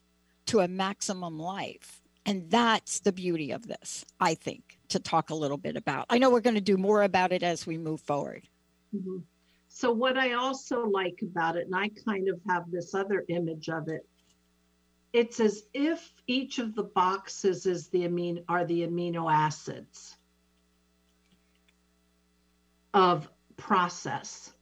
[0.47, 2.00] to a maximum life.
[2.31, 6.07] And that's the beauty of this, I think, to talk a little bit about.
[6.11, 8.47] I know we're going to do more about it as we move forward.
[8.95, 9.17] Mm-hmm.
[9.67, 13.69] So, what I also like about it, and I kind of have this other image
[13.69, 14.07] of it,
[15.13, 20.17] it's as if each of the boxes is the amino are the amino acids
[22.95, 24.53] of process.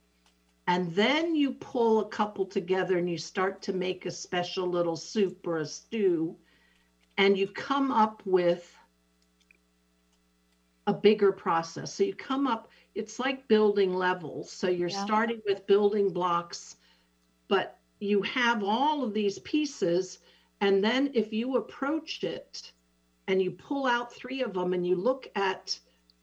[0.66, 4.96] And then you pull a couple together and you start to make a special little
[4.96, 6.34] soup or a stew
[7.18, 8.74] and you come up with
[10.86, 11.92] a bigger process.
[11.92, 14.50] So you come up, it's like building levels.
[14.50, 15.04] So you're yeah.
[15.04, 16.76] starting with building blocks,
[17.48, 20.20] but you have all of these pieces.
[20.60, 22.72] And then if you approach it
[23.26, 25.78] and you pull out three of them and you look at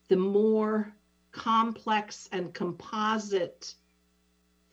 [0.08, 0.94] the more
[1.32, 3.76] complex and composite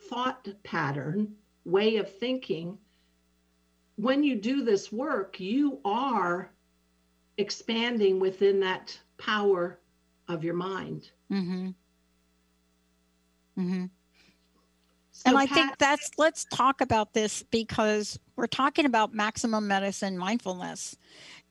[0.09, 2.79] thought pattern, way of thinking,
[3.97, 6.51] when you do this work, you are
[7.38, 9.78] expanding within that power
[10.28, 11.11] of your mind.
[11.30, 11.68] Mm-hmm.
[13.59, 13.84] Mm-hmm.
[15.11, 19.68] So and I Pat, think that's let's talk about this because we're talking about maximum
[19.68, 20.97] medicine mindfulness.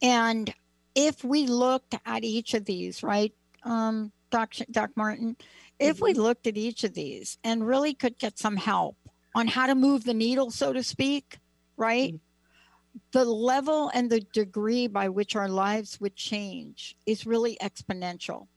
[0.02, 0.54] And
[0.96, 3.34] if we looked at each of these, right,
[3.64, 5.38] um, Doc, Doc Martin,
[5.80, 6.06] if mm-hmm.
[6.06, 8.98] we looked at each of these and really could get some help
[9.36, 11.38] on how to move the needle, so to speak,
[11.78, 12.20] right?
[13.12, 18.48] The level and the degree by which our lives would change is really exponential.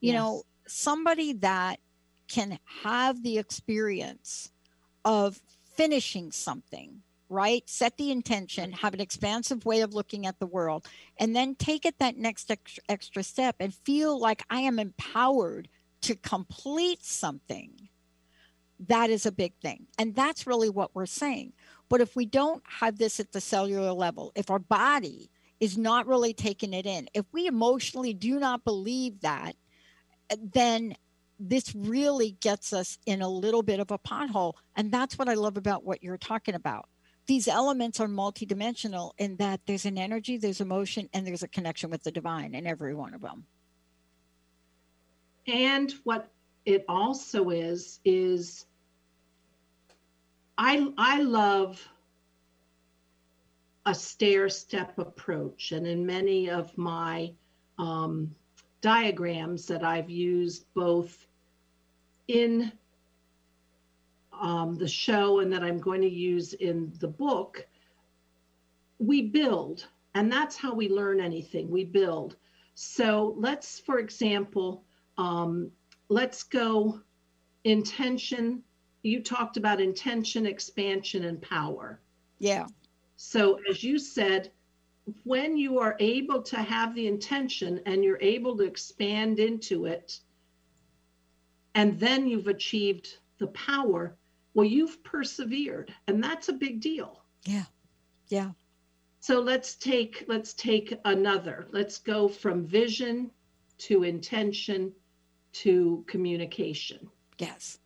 [0.00, 0.14] You yes.
[0.14, 1.80] know, somebody that
[2.28, 4.52] can have the experience
[5.04, 5.40] of
[5.76, 7.62] finishing something, right?
[7.68, 10.86] Set the intention, have an expansive way of looking at the world,
[11.18, 15.68] and then take it that next extra, extra step and feel like I am empowered
[16.02, 17.88] to complete something.
[18.88, 19.86] That is a big thing.
[19.98, 21.52] And that's really what we're saying.
[21.92, 25.30] But if we don't have this at the cellular level, if our body
[25.60, 29.56] is not really taking it in, if we emotionally do not believe that,
[30.40, 30.96] then
[31.38, 34.54] this really gets us in a little bit of a pothole.
[34.74, 36.88] And that's what I love about what you're talking about.
[37.26, 41.90] These elements are multidimensional in that there's an energy, there's emotion, and there's a connection
[41.90, 43.44] with the divine in every one of them.
[45.46, 46.30] And what
[46.64, 48.64] it also is, is
[50.58, 51.86] I I love
[53.86, 57.32] a stair step approach, and in many of my
[57.78, 58.34] um,
[58.80, 61.26] diagrams that I've used both
[62.28, 62.72] in
[64.40, 67.66] um, the show and that I'm going to use in the book,
[68.98, 71.70] we build, and that's how we learn anything.
[71.70, 72.36] We build.
[72.74, 74.84] So let's, for example,
[75.18, 75.70] um,
[76.08, 77.00] let's go
[77.64, 78.62] intention.
[79.02, 82.00] You talked about intention, expansion, and power.
[82.38, 82.66] Yeah.
[83.16, 84.52] So, as you said,
[85.24, 90.20] when you are able to have the intention and you're able to expand into it,
[91.74, 94.16] and then you've achieved the power,
[94.54, 97.24] well, you've persevered, and that's a big deal.
[97.44, 97.64] Yeah.
[98.28, 98.50] Yeah.
[99.20, 101.66] So let's take let's take another.
[101.70, 103.30] Let's go from vision
[103.78, 104.92] to intention
[105.52, 107.08] to communication.
[107.38, 107.78] Yes.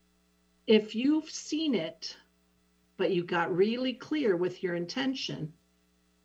[0.66, 2.16] If you've seen it,
[2.96, 5.52] but you got really clear with your intention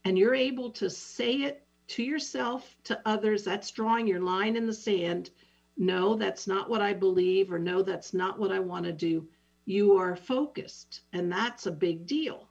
[0.04, 4.66] and you're able to say it to yourself, to others, that's drawing your line in
[4.66, 5.30] the sand.
[5.78, 9.28] No, that's not what I believe, or no, that's not what I want to do.
[9.66, 12.50] You are focused, and that's a big deal.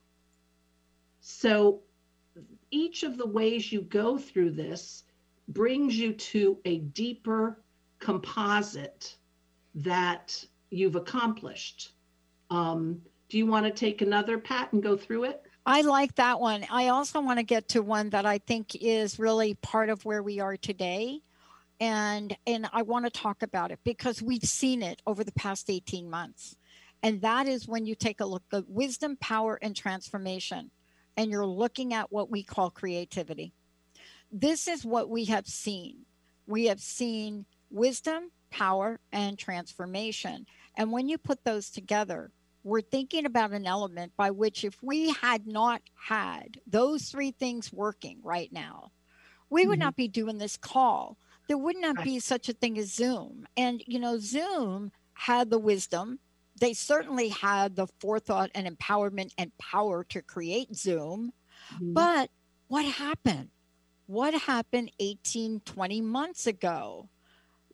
[1.20, 1.80] So,
[2.70, 5.05] each of the ways you go through this
[5.49, 7.64] brings you to a deeper
[7.99, 9.16] composite
[9.74, 11.93] that you've accomplished.
[12.51, 15.43] Um, do you want to take another pat and go through it?
[15.66, 16.66] I like that one.
[16.71, 20.23] I also want to get to one that I think is really part of where
[20.23, 21.21] we are today.
[21.79, 25.71] And and I want to talk about it because we've seen it over the past
[25.71, 26.57] 18 months.
[27.03, 30.71] And that is when you take a look at wisdom, power, and transformation,
[31.16, 33.55] and you're looking at what we call creativity.
[34.31, 36.05] This is what we have seen.
[36.47, 40.47] We have seen wisdom, power, and transformation.
[40.81, 42.31] And when you put those together,
[42.64, 47.70] we're thinking about an element by which if we had not had those three things
[47.70, 48.91] working right now,
[49.51, 49.85] we would mm-hmm.
[49.85, 51.18] not be doing this call.
[51.49, 53.47] There would not be such a thing as Zoom.
[53.59, 56.18] And, you know, Zoom had the wisdom.
[56.59, 61.35] They certainly had the forethought and empowerment and power to create Zoom.
[61.74, 61.93] Mm-hmm.
[61.93, 62.31] But
[62.68, 63.51] what happened?
[64.07, 67.11] What happened 18, 20 months ago?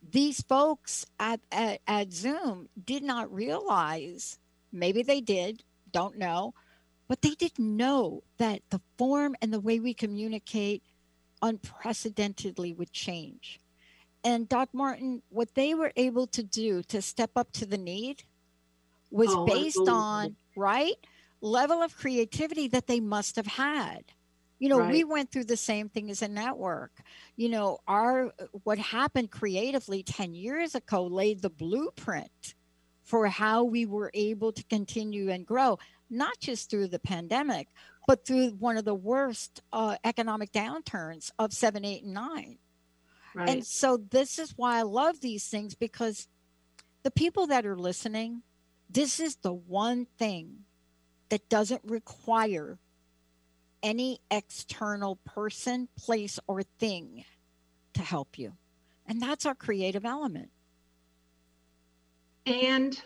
[0.09, 4.39] These folks at, at, at Zoom did not realize
[4.71, 6.53] Maybe they did, don't know,
[7.07, 10.83] but they didn't know that the form and the way we communicate
[11.41, 13.59] unprecedentedly would change.
[14.23, 18.23] And Doc Martin, what they were able to do to step up to the need
[19.09, 20.95] was oh, based on, right,
[21.39, 24.03] level of creativity that they must have had.
[24.59, 24.91] You know, right.
[24.91, 26.91] we went through the same thing as a network.
[27.35, 28.33] You know, our
[28.63, 32.55] what happened creatively 10 years ago laid the blueprint
[33.03, 35.77] for how we were able to continue and grow,
[36.09, 37.67] not just through the pandemic,
[38.07, 42.57] but through one of the worst uh, economic downturns of seven, eight, and nine.
[43.35, 43.49] Right.
[43.49, 46.27] And so this is why I love these things because
[47.03, 48.41] the people that are listening,
[48.89, 50.63] this is the one thing
[51.29, 52.79] that doesn't require
[53.83, 57.23] any external person, place, or thing
[57.93, 58.53] to help you.
[59.05, 60.49] And that's our creative element.
[62.45, 62.99] And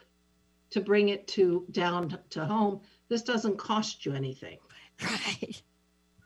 [0.71, 4.57] to bring it to down to home this doesn't cost you anything.
[5.03, 5.61] Right.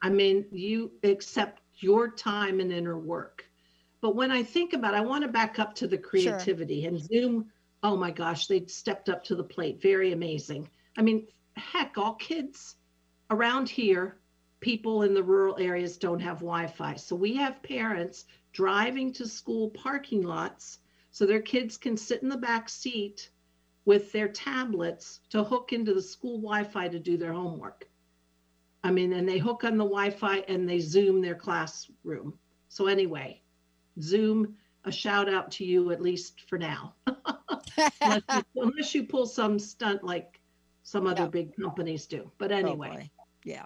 [0.01, 3.45] I mean you accept your time and inner work.
[4.01, 6.89] But when i think about it, i want to back up to the creativity sure.
[6.89, 7.45] and zoom
[7.83, 9.81] oh my gosh they stepped up to the plate.
[9.81, 10.69] Very amazing.
[10.97, 11.27] I mean
[11.57, 12.75] heck all kids
[13.31, 14.17] around here
[14.59, 19.69] people in the rural areas don't have wi-fi so we have parents driving to school
[19.69, 20.79] parking lots
[21.11, 23.29] so their kids can sit in the back seat
[23.85, 27.87] with their tablets to hook into the school Wi-Fi to do their homework.
[28.83, 32.37] I mean, and they hook on the Wi-Fi and they Zoom their classroom.
[32.67, 33.41] So anyway,
[34.01, 36.93] Zoom, a shout out to you at least for now,
[38.01, 40.39] unless, you, unless, you, pull some stunt like
[40.83, 42.29] some other big companies do.
[42.37, 43.65] But anyway, oh yeah,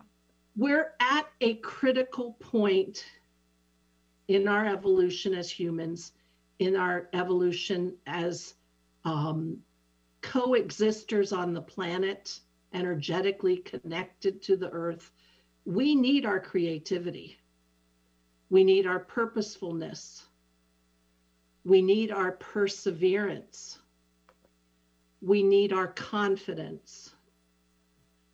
[0.55, 3.05] we're at a critical point
[4.27, 6.11] in our evolution as humans
[6.59, 8.55] in our evolution as
[9.05, 9.57] um,
[10.21, 12.39] coexisters on the planet,
[12.73, 15.11] energetically connected to the earth,
[15.65, 17.39] we need our creativity.
[18.49, 20.25] We need our purposefulness.
[21.63, 23.79] We need our perseverance.
[25.21, 27.13] We need our confidence.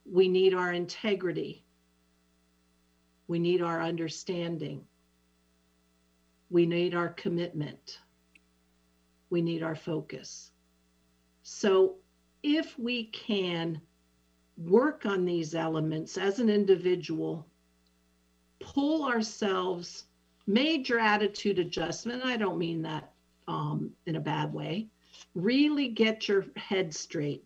[0.06, 1.65] We need our integrity.
[3.28, 4.86] We need our understanding.
[6.50, 8.00] We need our commitment.
[9.30, 10.52] We need our focus.
[11.44, 11.96] So,
[12.44, 13.82] if we can
[14.58, 17.48] work on these elements as an individual,
[18.60, 20.06] pull ourselves,
[20.48, 22.24] major attitude adjustment.
[22.24, 23.12] I don't mean that
[23.48, 24.88] um, in a bad way.
[25.34, 27.44] Really get your head straight,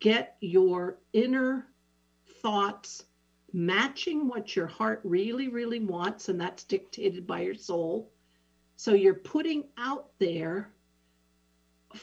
[0.00, 1.66] get your inner
[2.42, 3.04] thoughts
[3.52, 8.10] matching what your heart really, really wants, and that's dictated by your soul.
[8.76, 10.70] So you're putting out there,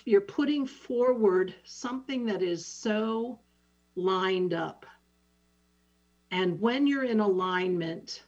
[0.06, 3.40] you're putting forward something that is so
[3.96, 4.86] lined up.
[6.32, 8.24] And when you're in alignment,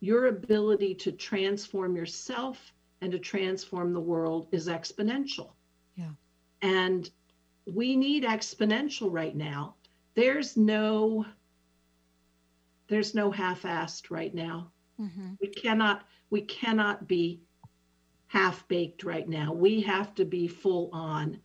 [0.00, 5.52] your ability to transform yourself and to transform the world is exponential.
[5.96, 6.10] Yeah.
[6.62, 7.10] And
[7.66, 9.76] we need exponential right now.
[10.14, 11.24] There's no
[12.90, 14.72] there's no half-assed right now.
[15.00, 15.34] Mm-hmm.
[15.40, 17.40] We cannot we cannot be
[18.26, 19.52] half baked right now.
[19.52, 21.40] We have to be full on.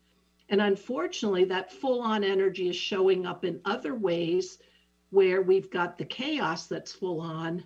[0.50, 4.60] And unfortunately, that full on energy is showing up in other ways
[5.10, 7.64] where we've got the chaos that's full on.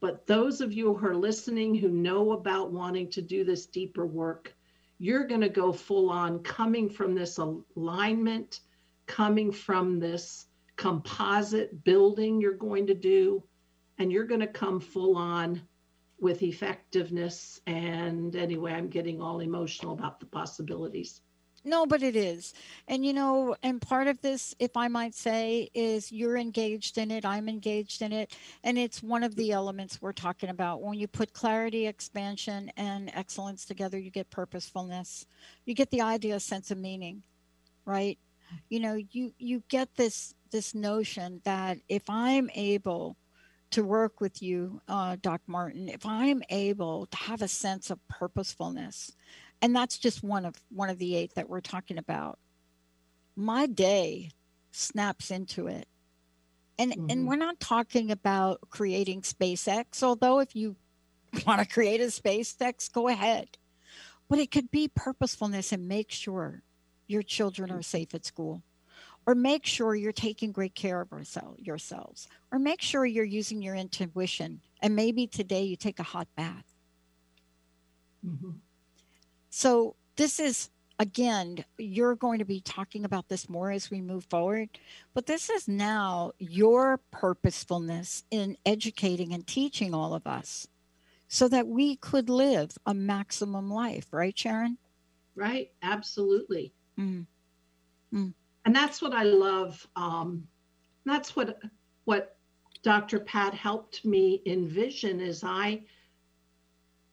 [0.00, 4.06] But those of you who are listening who know about wanting to do this deeper
[4.06, 4.54] work,
[4.98, 8.60] you're going to go full on coming from this alignment,
[9.06, 13.42] coming from this composite building you're going to do,
[13.98, 15.60] and you're going to come full on
[16.20, 17.60] with effectiveness.
[17.66, 21.20] And anyway, I'm getting all emotional about the possibilities.
[21.66, 22.52] No, but it is.
[22.88, 27.10] And you know, and part of this, if I might say, is you're engaged in
[27.10, 28.36] it, I'm engaged in it.
[28.62, 30.82] And it's one of the elements we're talking about.
[30.82, 35.24] When you put clarity, expansion, and excellence together, you get purposefulness.
[35.64, 37.22] You get the idea, sense of meaning,
[37.86, 38.18] right?
[38.68, 43.16] You know, you you get this this notion that if I'm able
[43.72, 47.98] to work with you, uh, Doc Martin, if I'm able to have a sense of
[48.06, 49.10] purposefulness,
[49.60, 52.38] and that's just one of one of the eight that we're talking about
[53.34, 54.30] my day
[54.70, 55.88] snaps into it.
[56.78, 57.10] And mm-hmm.
[57.10, 60.76] and we're not talking about creating spacex although if you
[61.46, 63.58] want to create a spacex go ahead.
[64.28, 66.62] But it could be purposefulness and make sure
[67.08, 68.62] your children are safe at school
[69.26, 73.62] or make sure you're taking great care of ourselves, yourselves or make sure you're using
[73.62, 76.74] your intuition and maybe today you take a hot bath
[78.26, 78.50] mm-hmm.
[79.56, 80.68] So, this is
[80.98, 84.68] again, you're going to be talking about this more as we move forward,
[85.14, 90.66] but this is now your purposefulness in educating and teaching all of us
[91.28, 94.76] so that we could live a maximum life, right, Sharon?
[95.36, 96.72] Right, absolutely.
[96.98, 97.26] Mm.
[98.12, 98.34] Mm.
[98.64, 99.86] And that's what I love.
[99.96, 100.46] Um,
[101.04, 101.60] that's what
[102.04, 102.36] what
[102.82, 103.20] Dr.
[103.20, 105.84] Pat helped me envision is I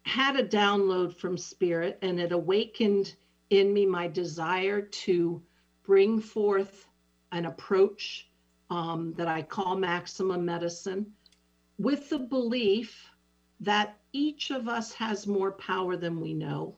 [0.04, 3.16] had a download from spirit and it awakened
[3.50, 5.42] in me my desire to
[5.84, 6.88] bring forth
[7.32, 8.30] an approach
[8.70, 11.06] um, that I call maximum medicine
[11.78, 13.10] with the belief
[13.60, 16.78] that each of us has more power than we know.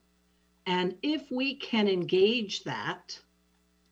[0.65, 3.19] And if we can engage that,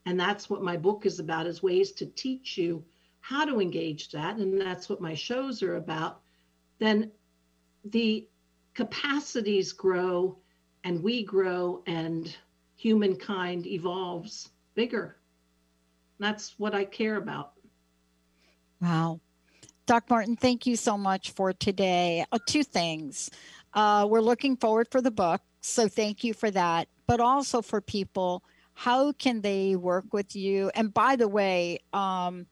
[0.05, 2.83] and that's what my book is about, is ways to teach you
[3.21, 6.21] how to engage that, and that's what my shows are about,
[6.79, 7.11] then
[7.85, 8.27] the
[8.73, 10.37] capacities grow
[10.83, 12.35] and we grow and
[12.75, 15.17] humankind evolves bigger.
[16.19, 17.53] That's what I care about.
[18.81, 19.19] Wow.
[19.85, 22.25] Doc Martin, thank you so much for today.
[22.31, 23.29] Uh, two things.
[23.73, 26.87] Uh, we're looking forward for the book, so thank you for that.
[27.07, 28.43] But also for people,
[28.81, 30.71] how can they work with you?
[30.73, 32.47] And by the way, um,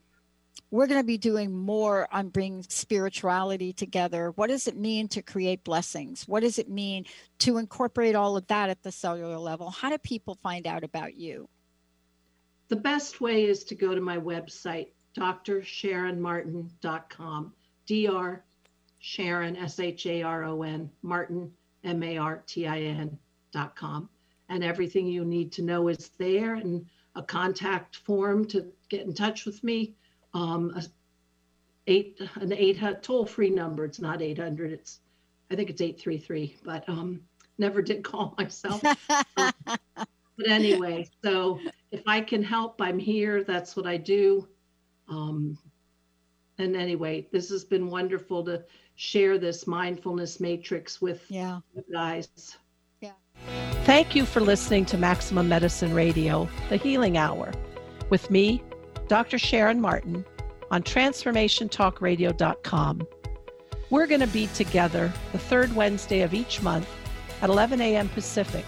[0.69, 4.29] we're going to be doing more on bringing spirituality together.
[4.35, 6.27] What does it mean to create blessings?
[6.27, 7.05] What does it mean
[7.39, 9.71] to incorporate all of that at the cellular level?
[9.71, 11.49] How do people find out about you?
[12.67, 17.53] The best way is to go to my website, drsharonmartin.com.
[17.87, 18.43] Dr.
[18.99, 21.51] Sharon, S H A R O N, Martin,
[21.83, 24.09] M A R T I N.com.
[24.49, 26.85] And everything you need to know is there and
[27.15, 29.93] a contact form to get in touch with me
[30.33, 30.83] um, a
[31.87, 33.85] eight an eight toll free number.
[33.85, 34.71] It's not eight hundred.
[34.71, 34.99] It's
[35.51, 36.55] I think it's eight three three.
[36.63, 37.21] But um,
[37.57, 38.83] never did call myself.
[39.37, 41.59] um, but anyway, so
[41.91, 43.43] if I can help, I'm here.
[43.43, 44.47] That's what I do.
[45.07, 45.57] Um,
[46.59, 48.63] and anyway, this has been wonderful to
[48.95, 51.59] share this mindfulness matrix with yeah.
[51.73, 52.57] you guys.
[53.89, 57.51] Thank you for listening to Maximum Medicine Radio, the Healing Hour,
[58.11, 58.61] with me,
[59.07, 59.39] Dr.
[59.39, 60.23] Sharon Martin
[60.69, 63.07] on transformationtalkradio.com.
[63.89, 66.87] We're going to be together the third Wednesday of each month
[67.41, 68.09] at 11 a.m.
[68.09, 68.63] Pacific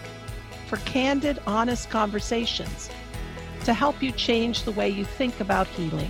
[0.65, 2.89] for candid, honest conversations
[3.65, 6.09] to help you change the way you think about healing,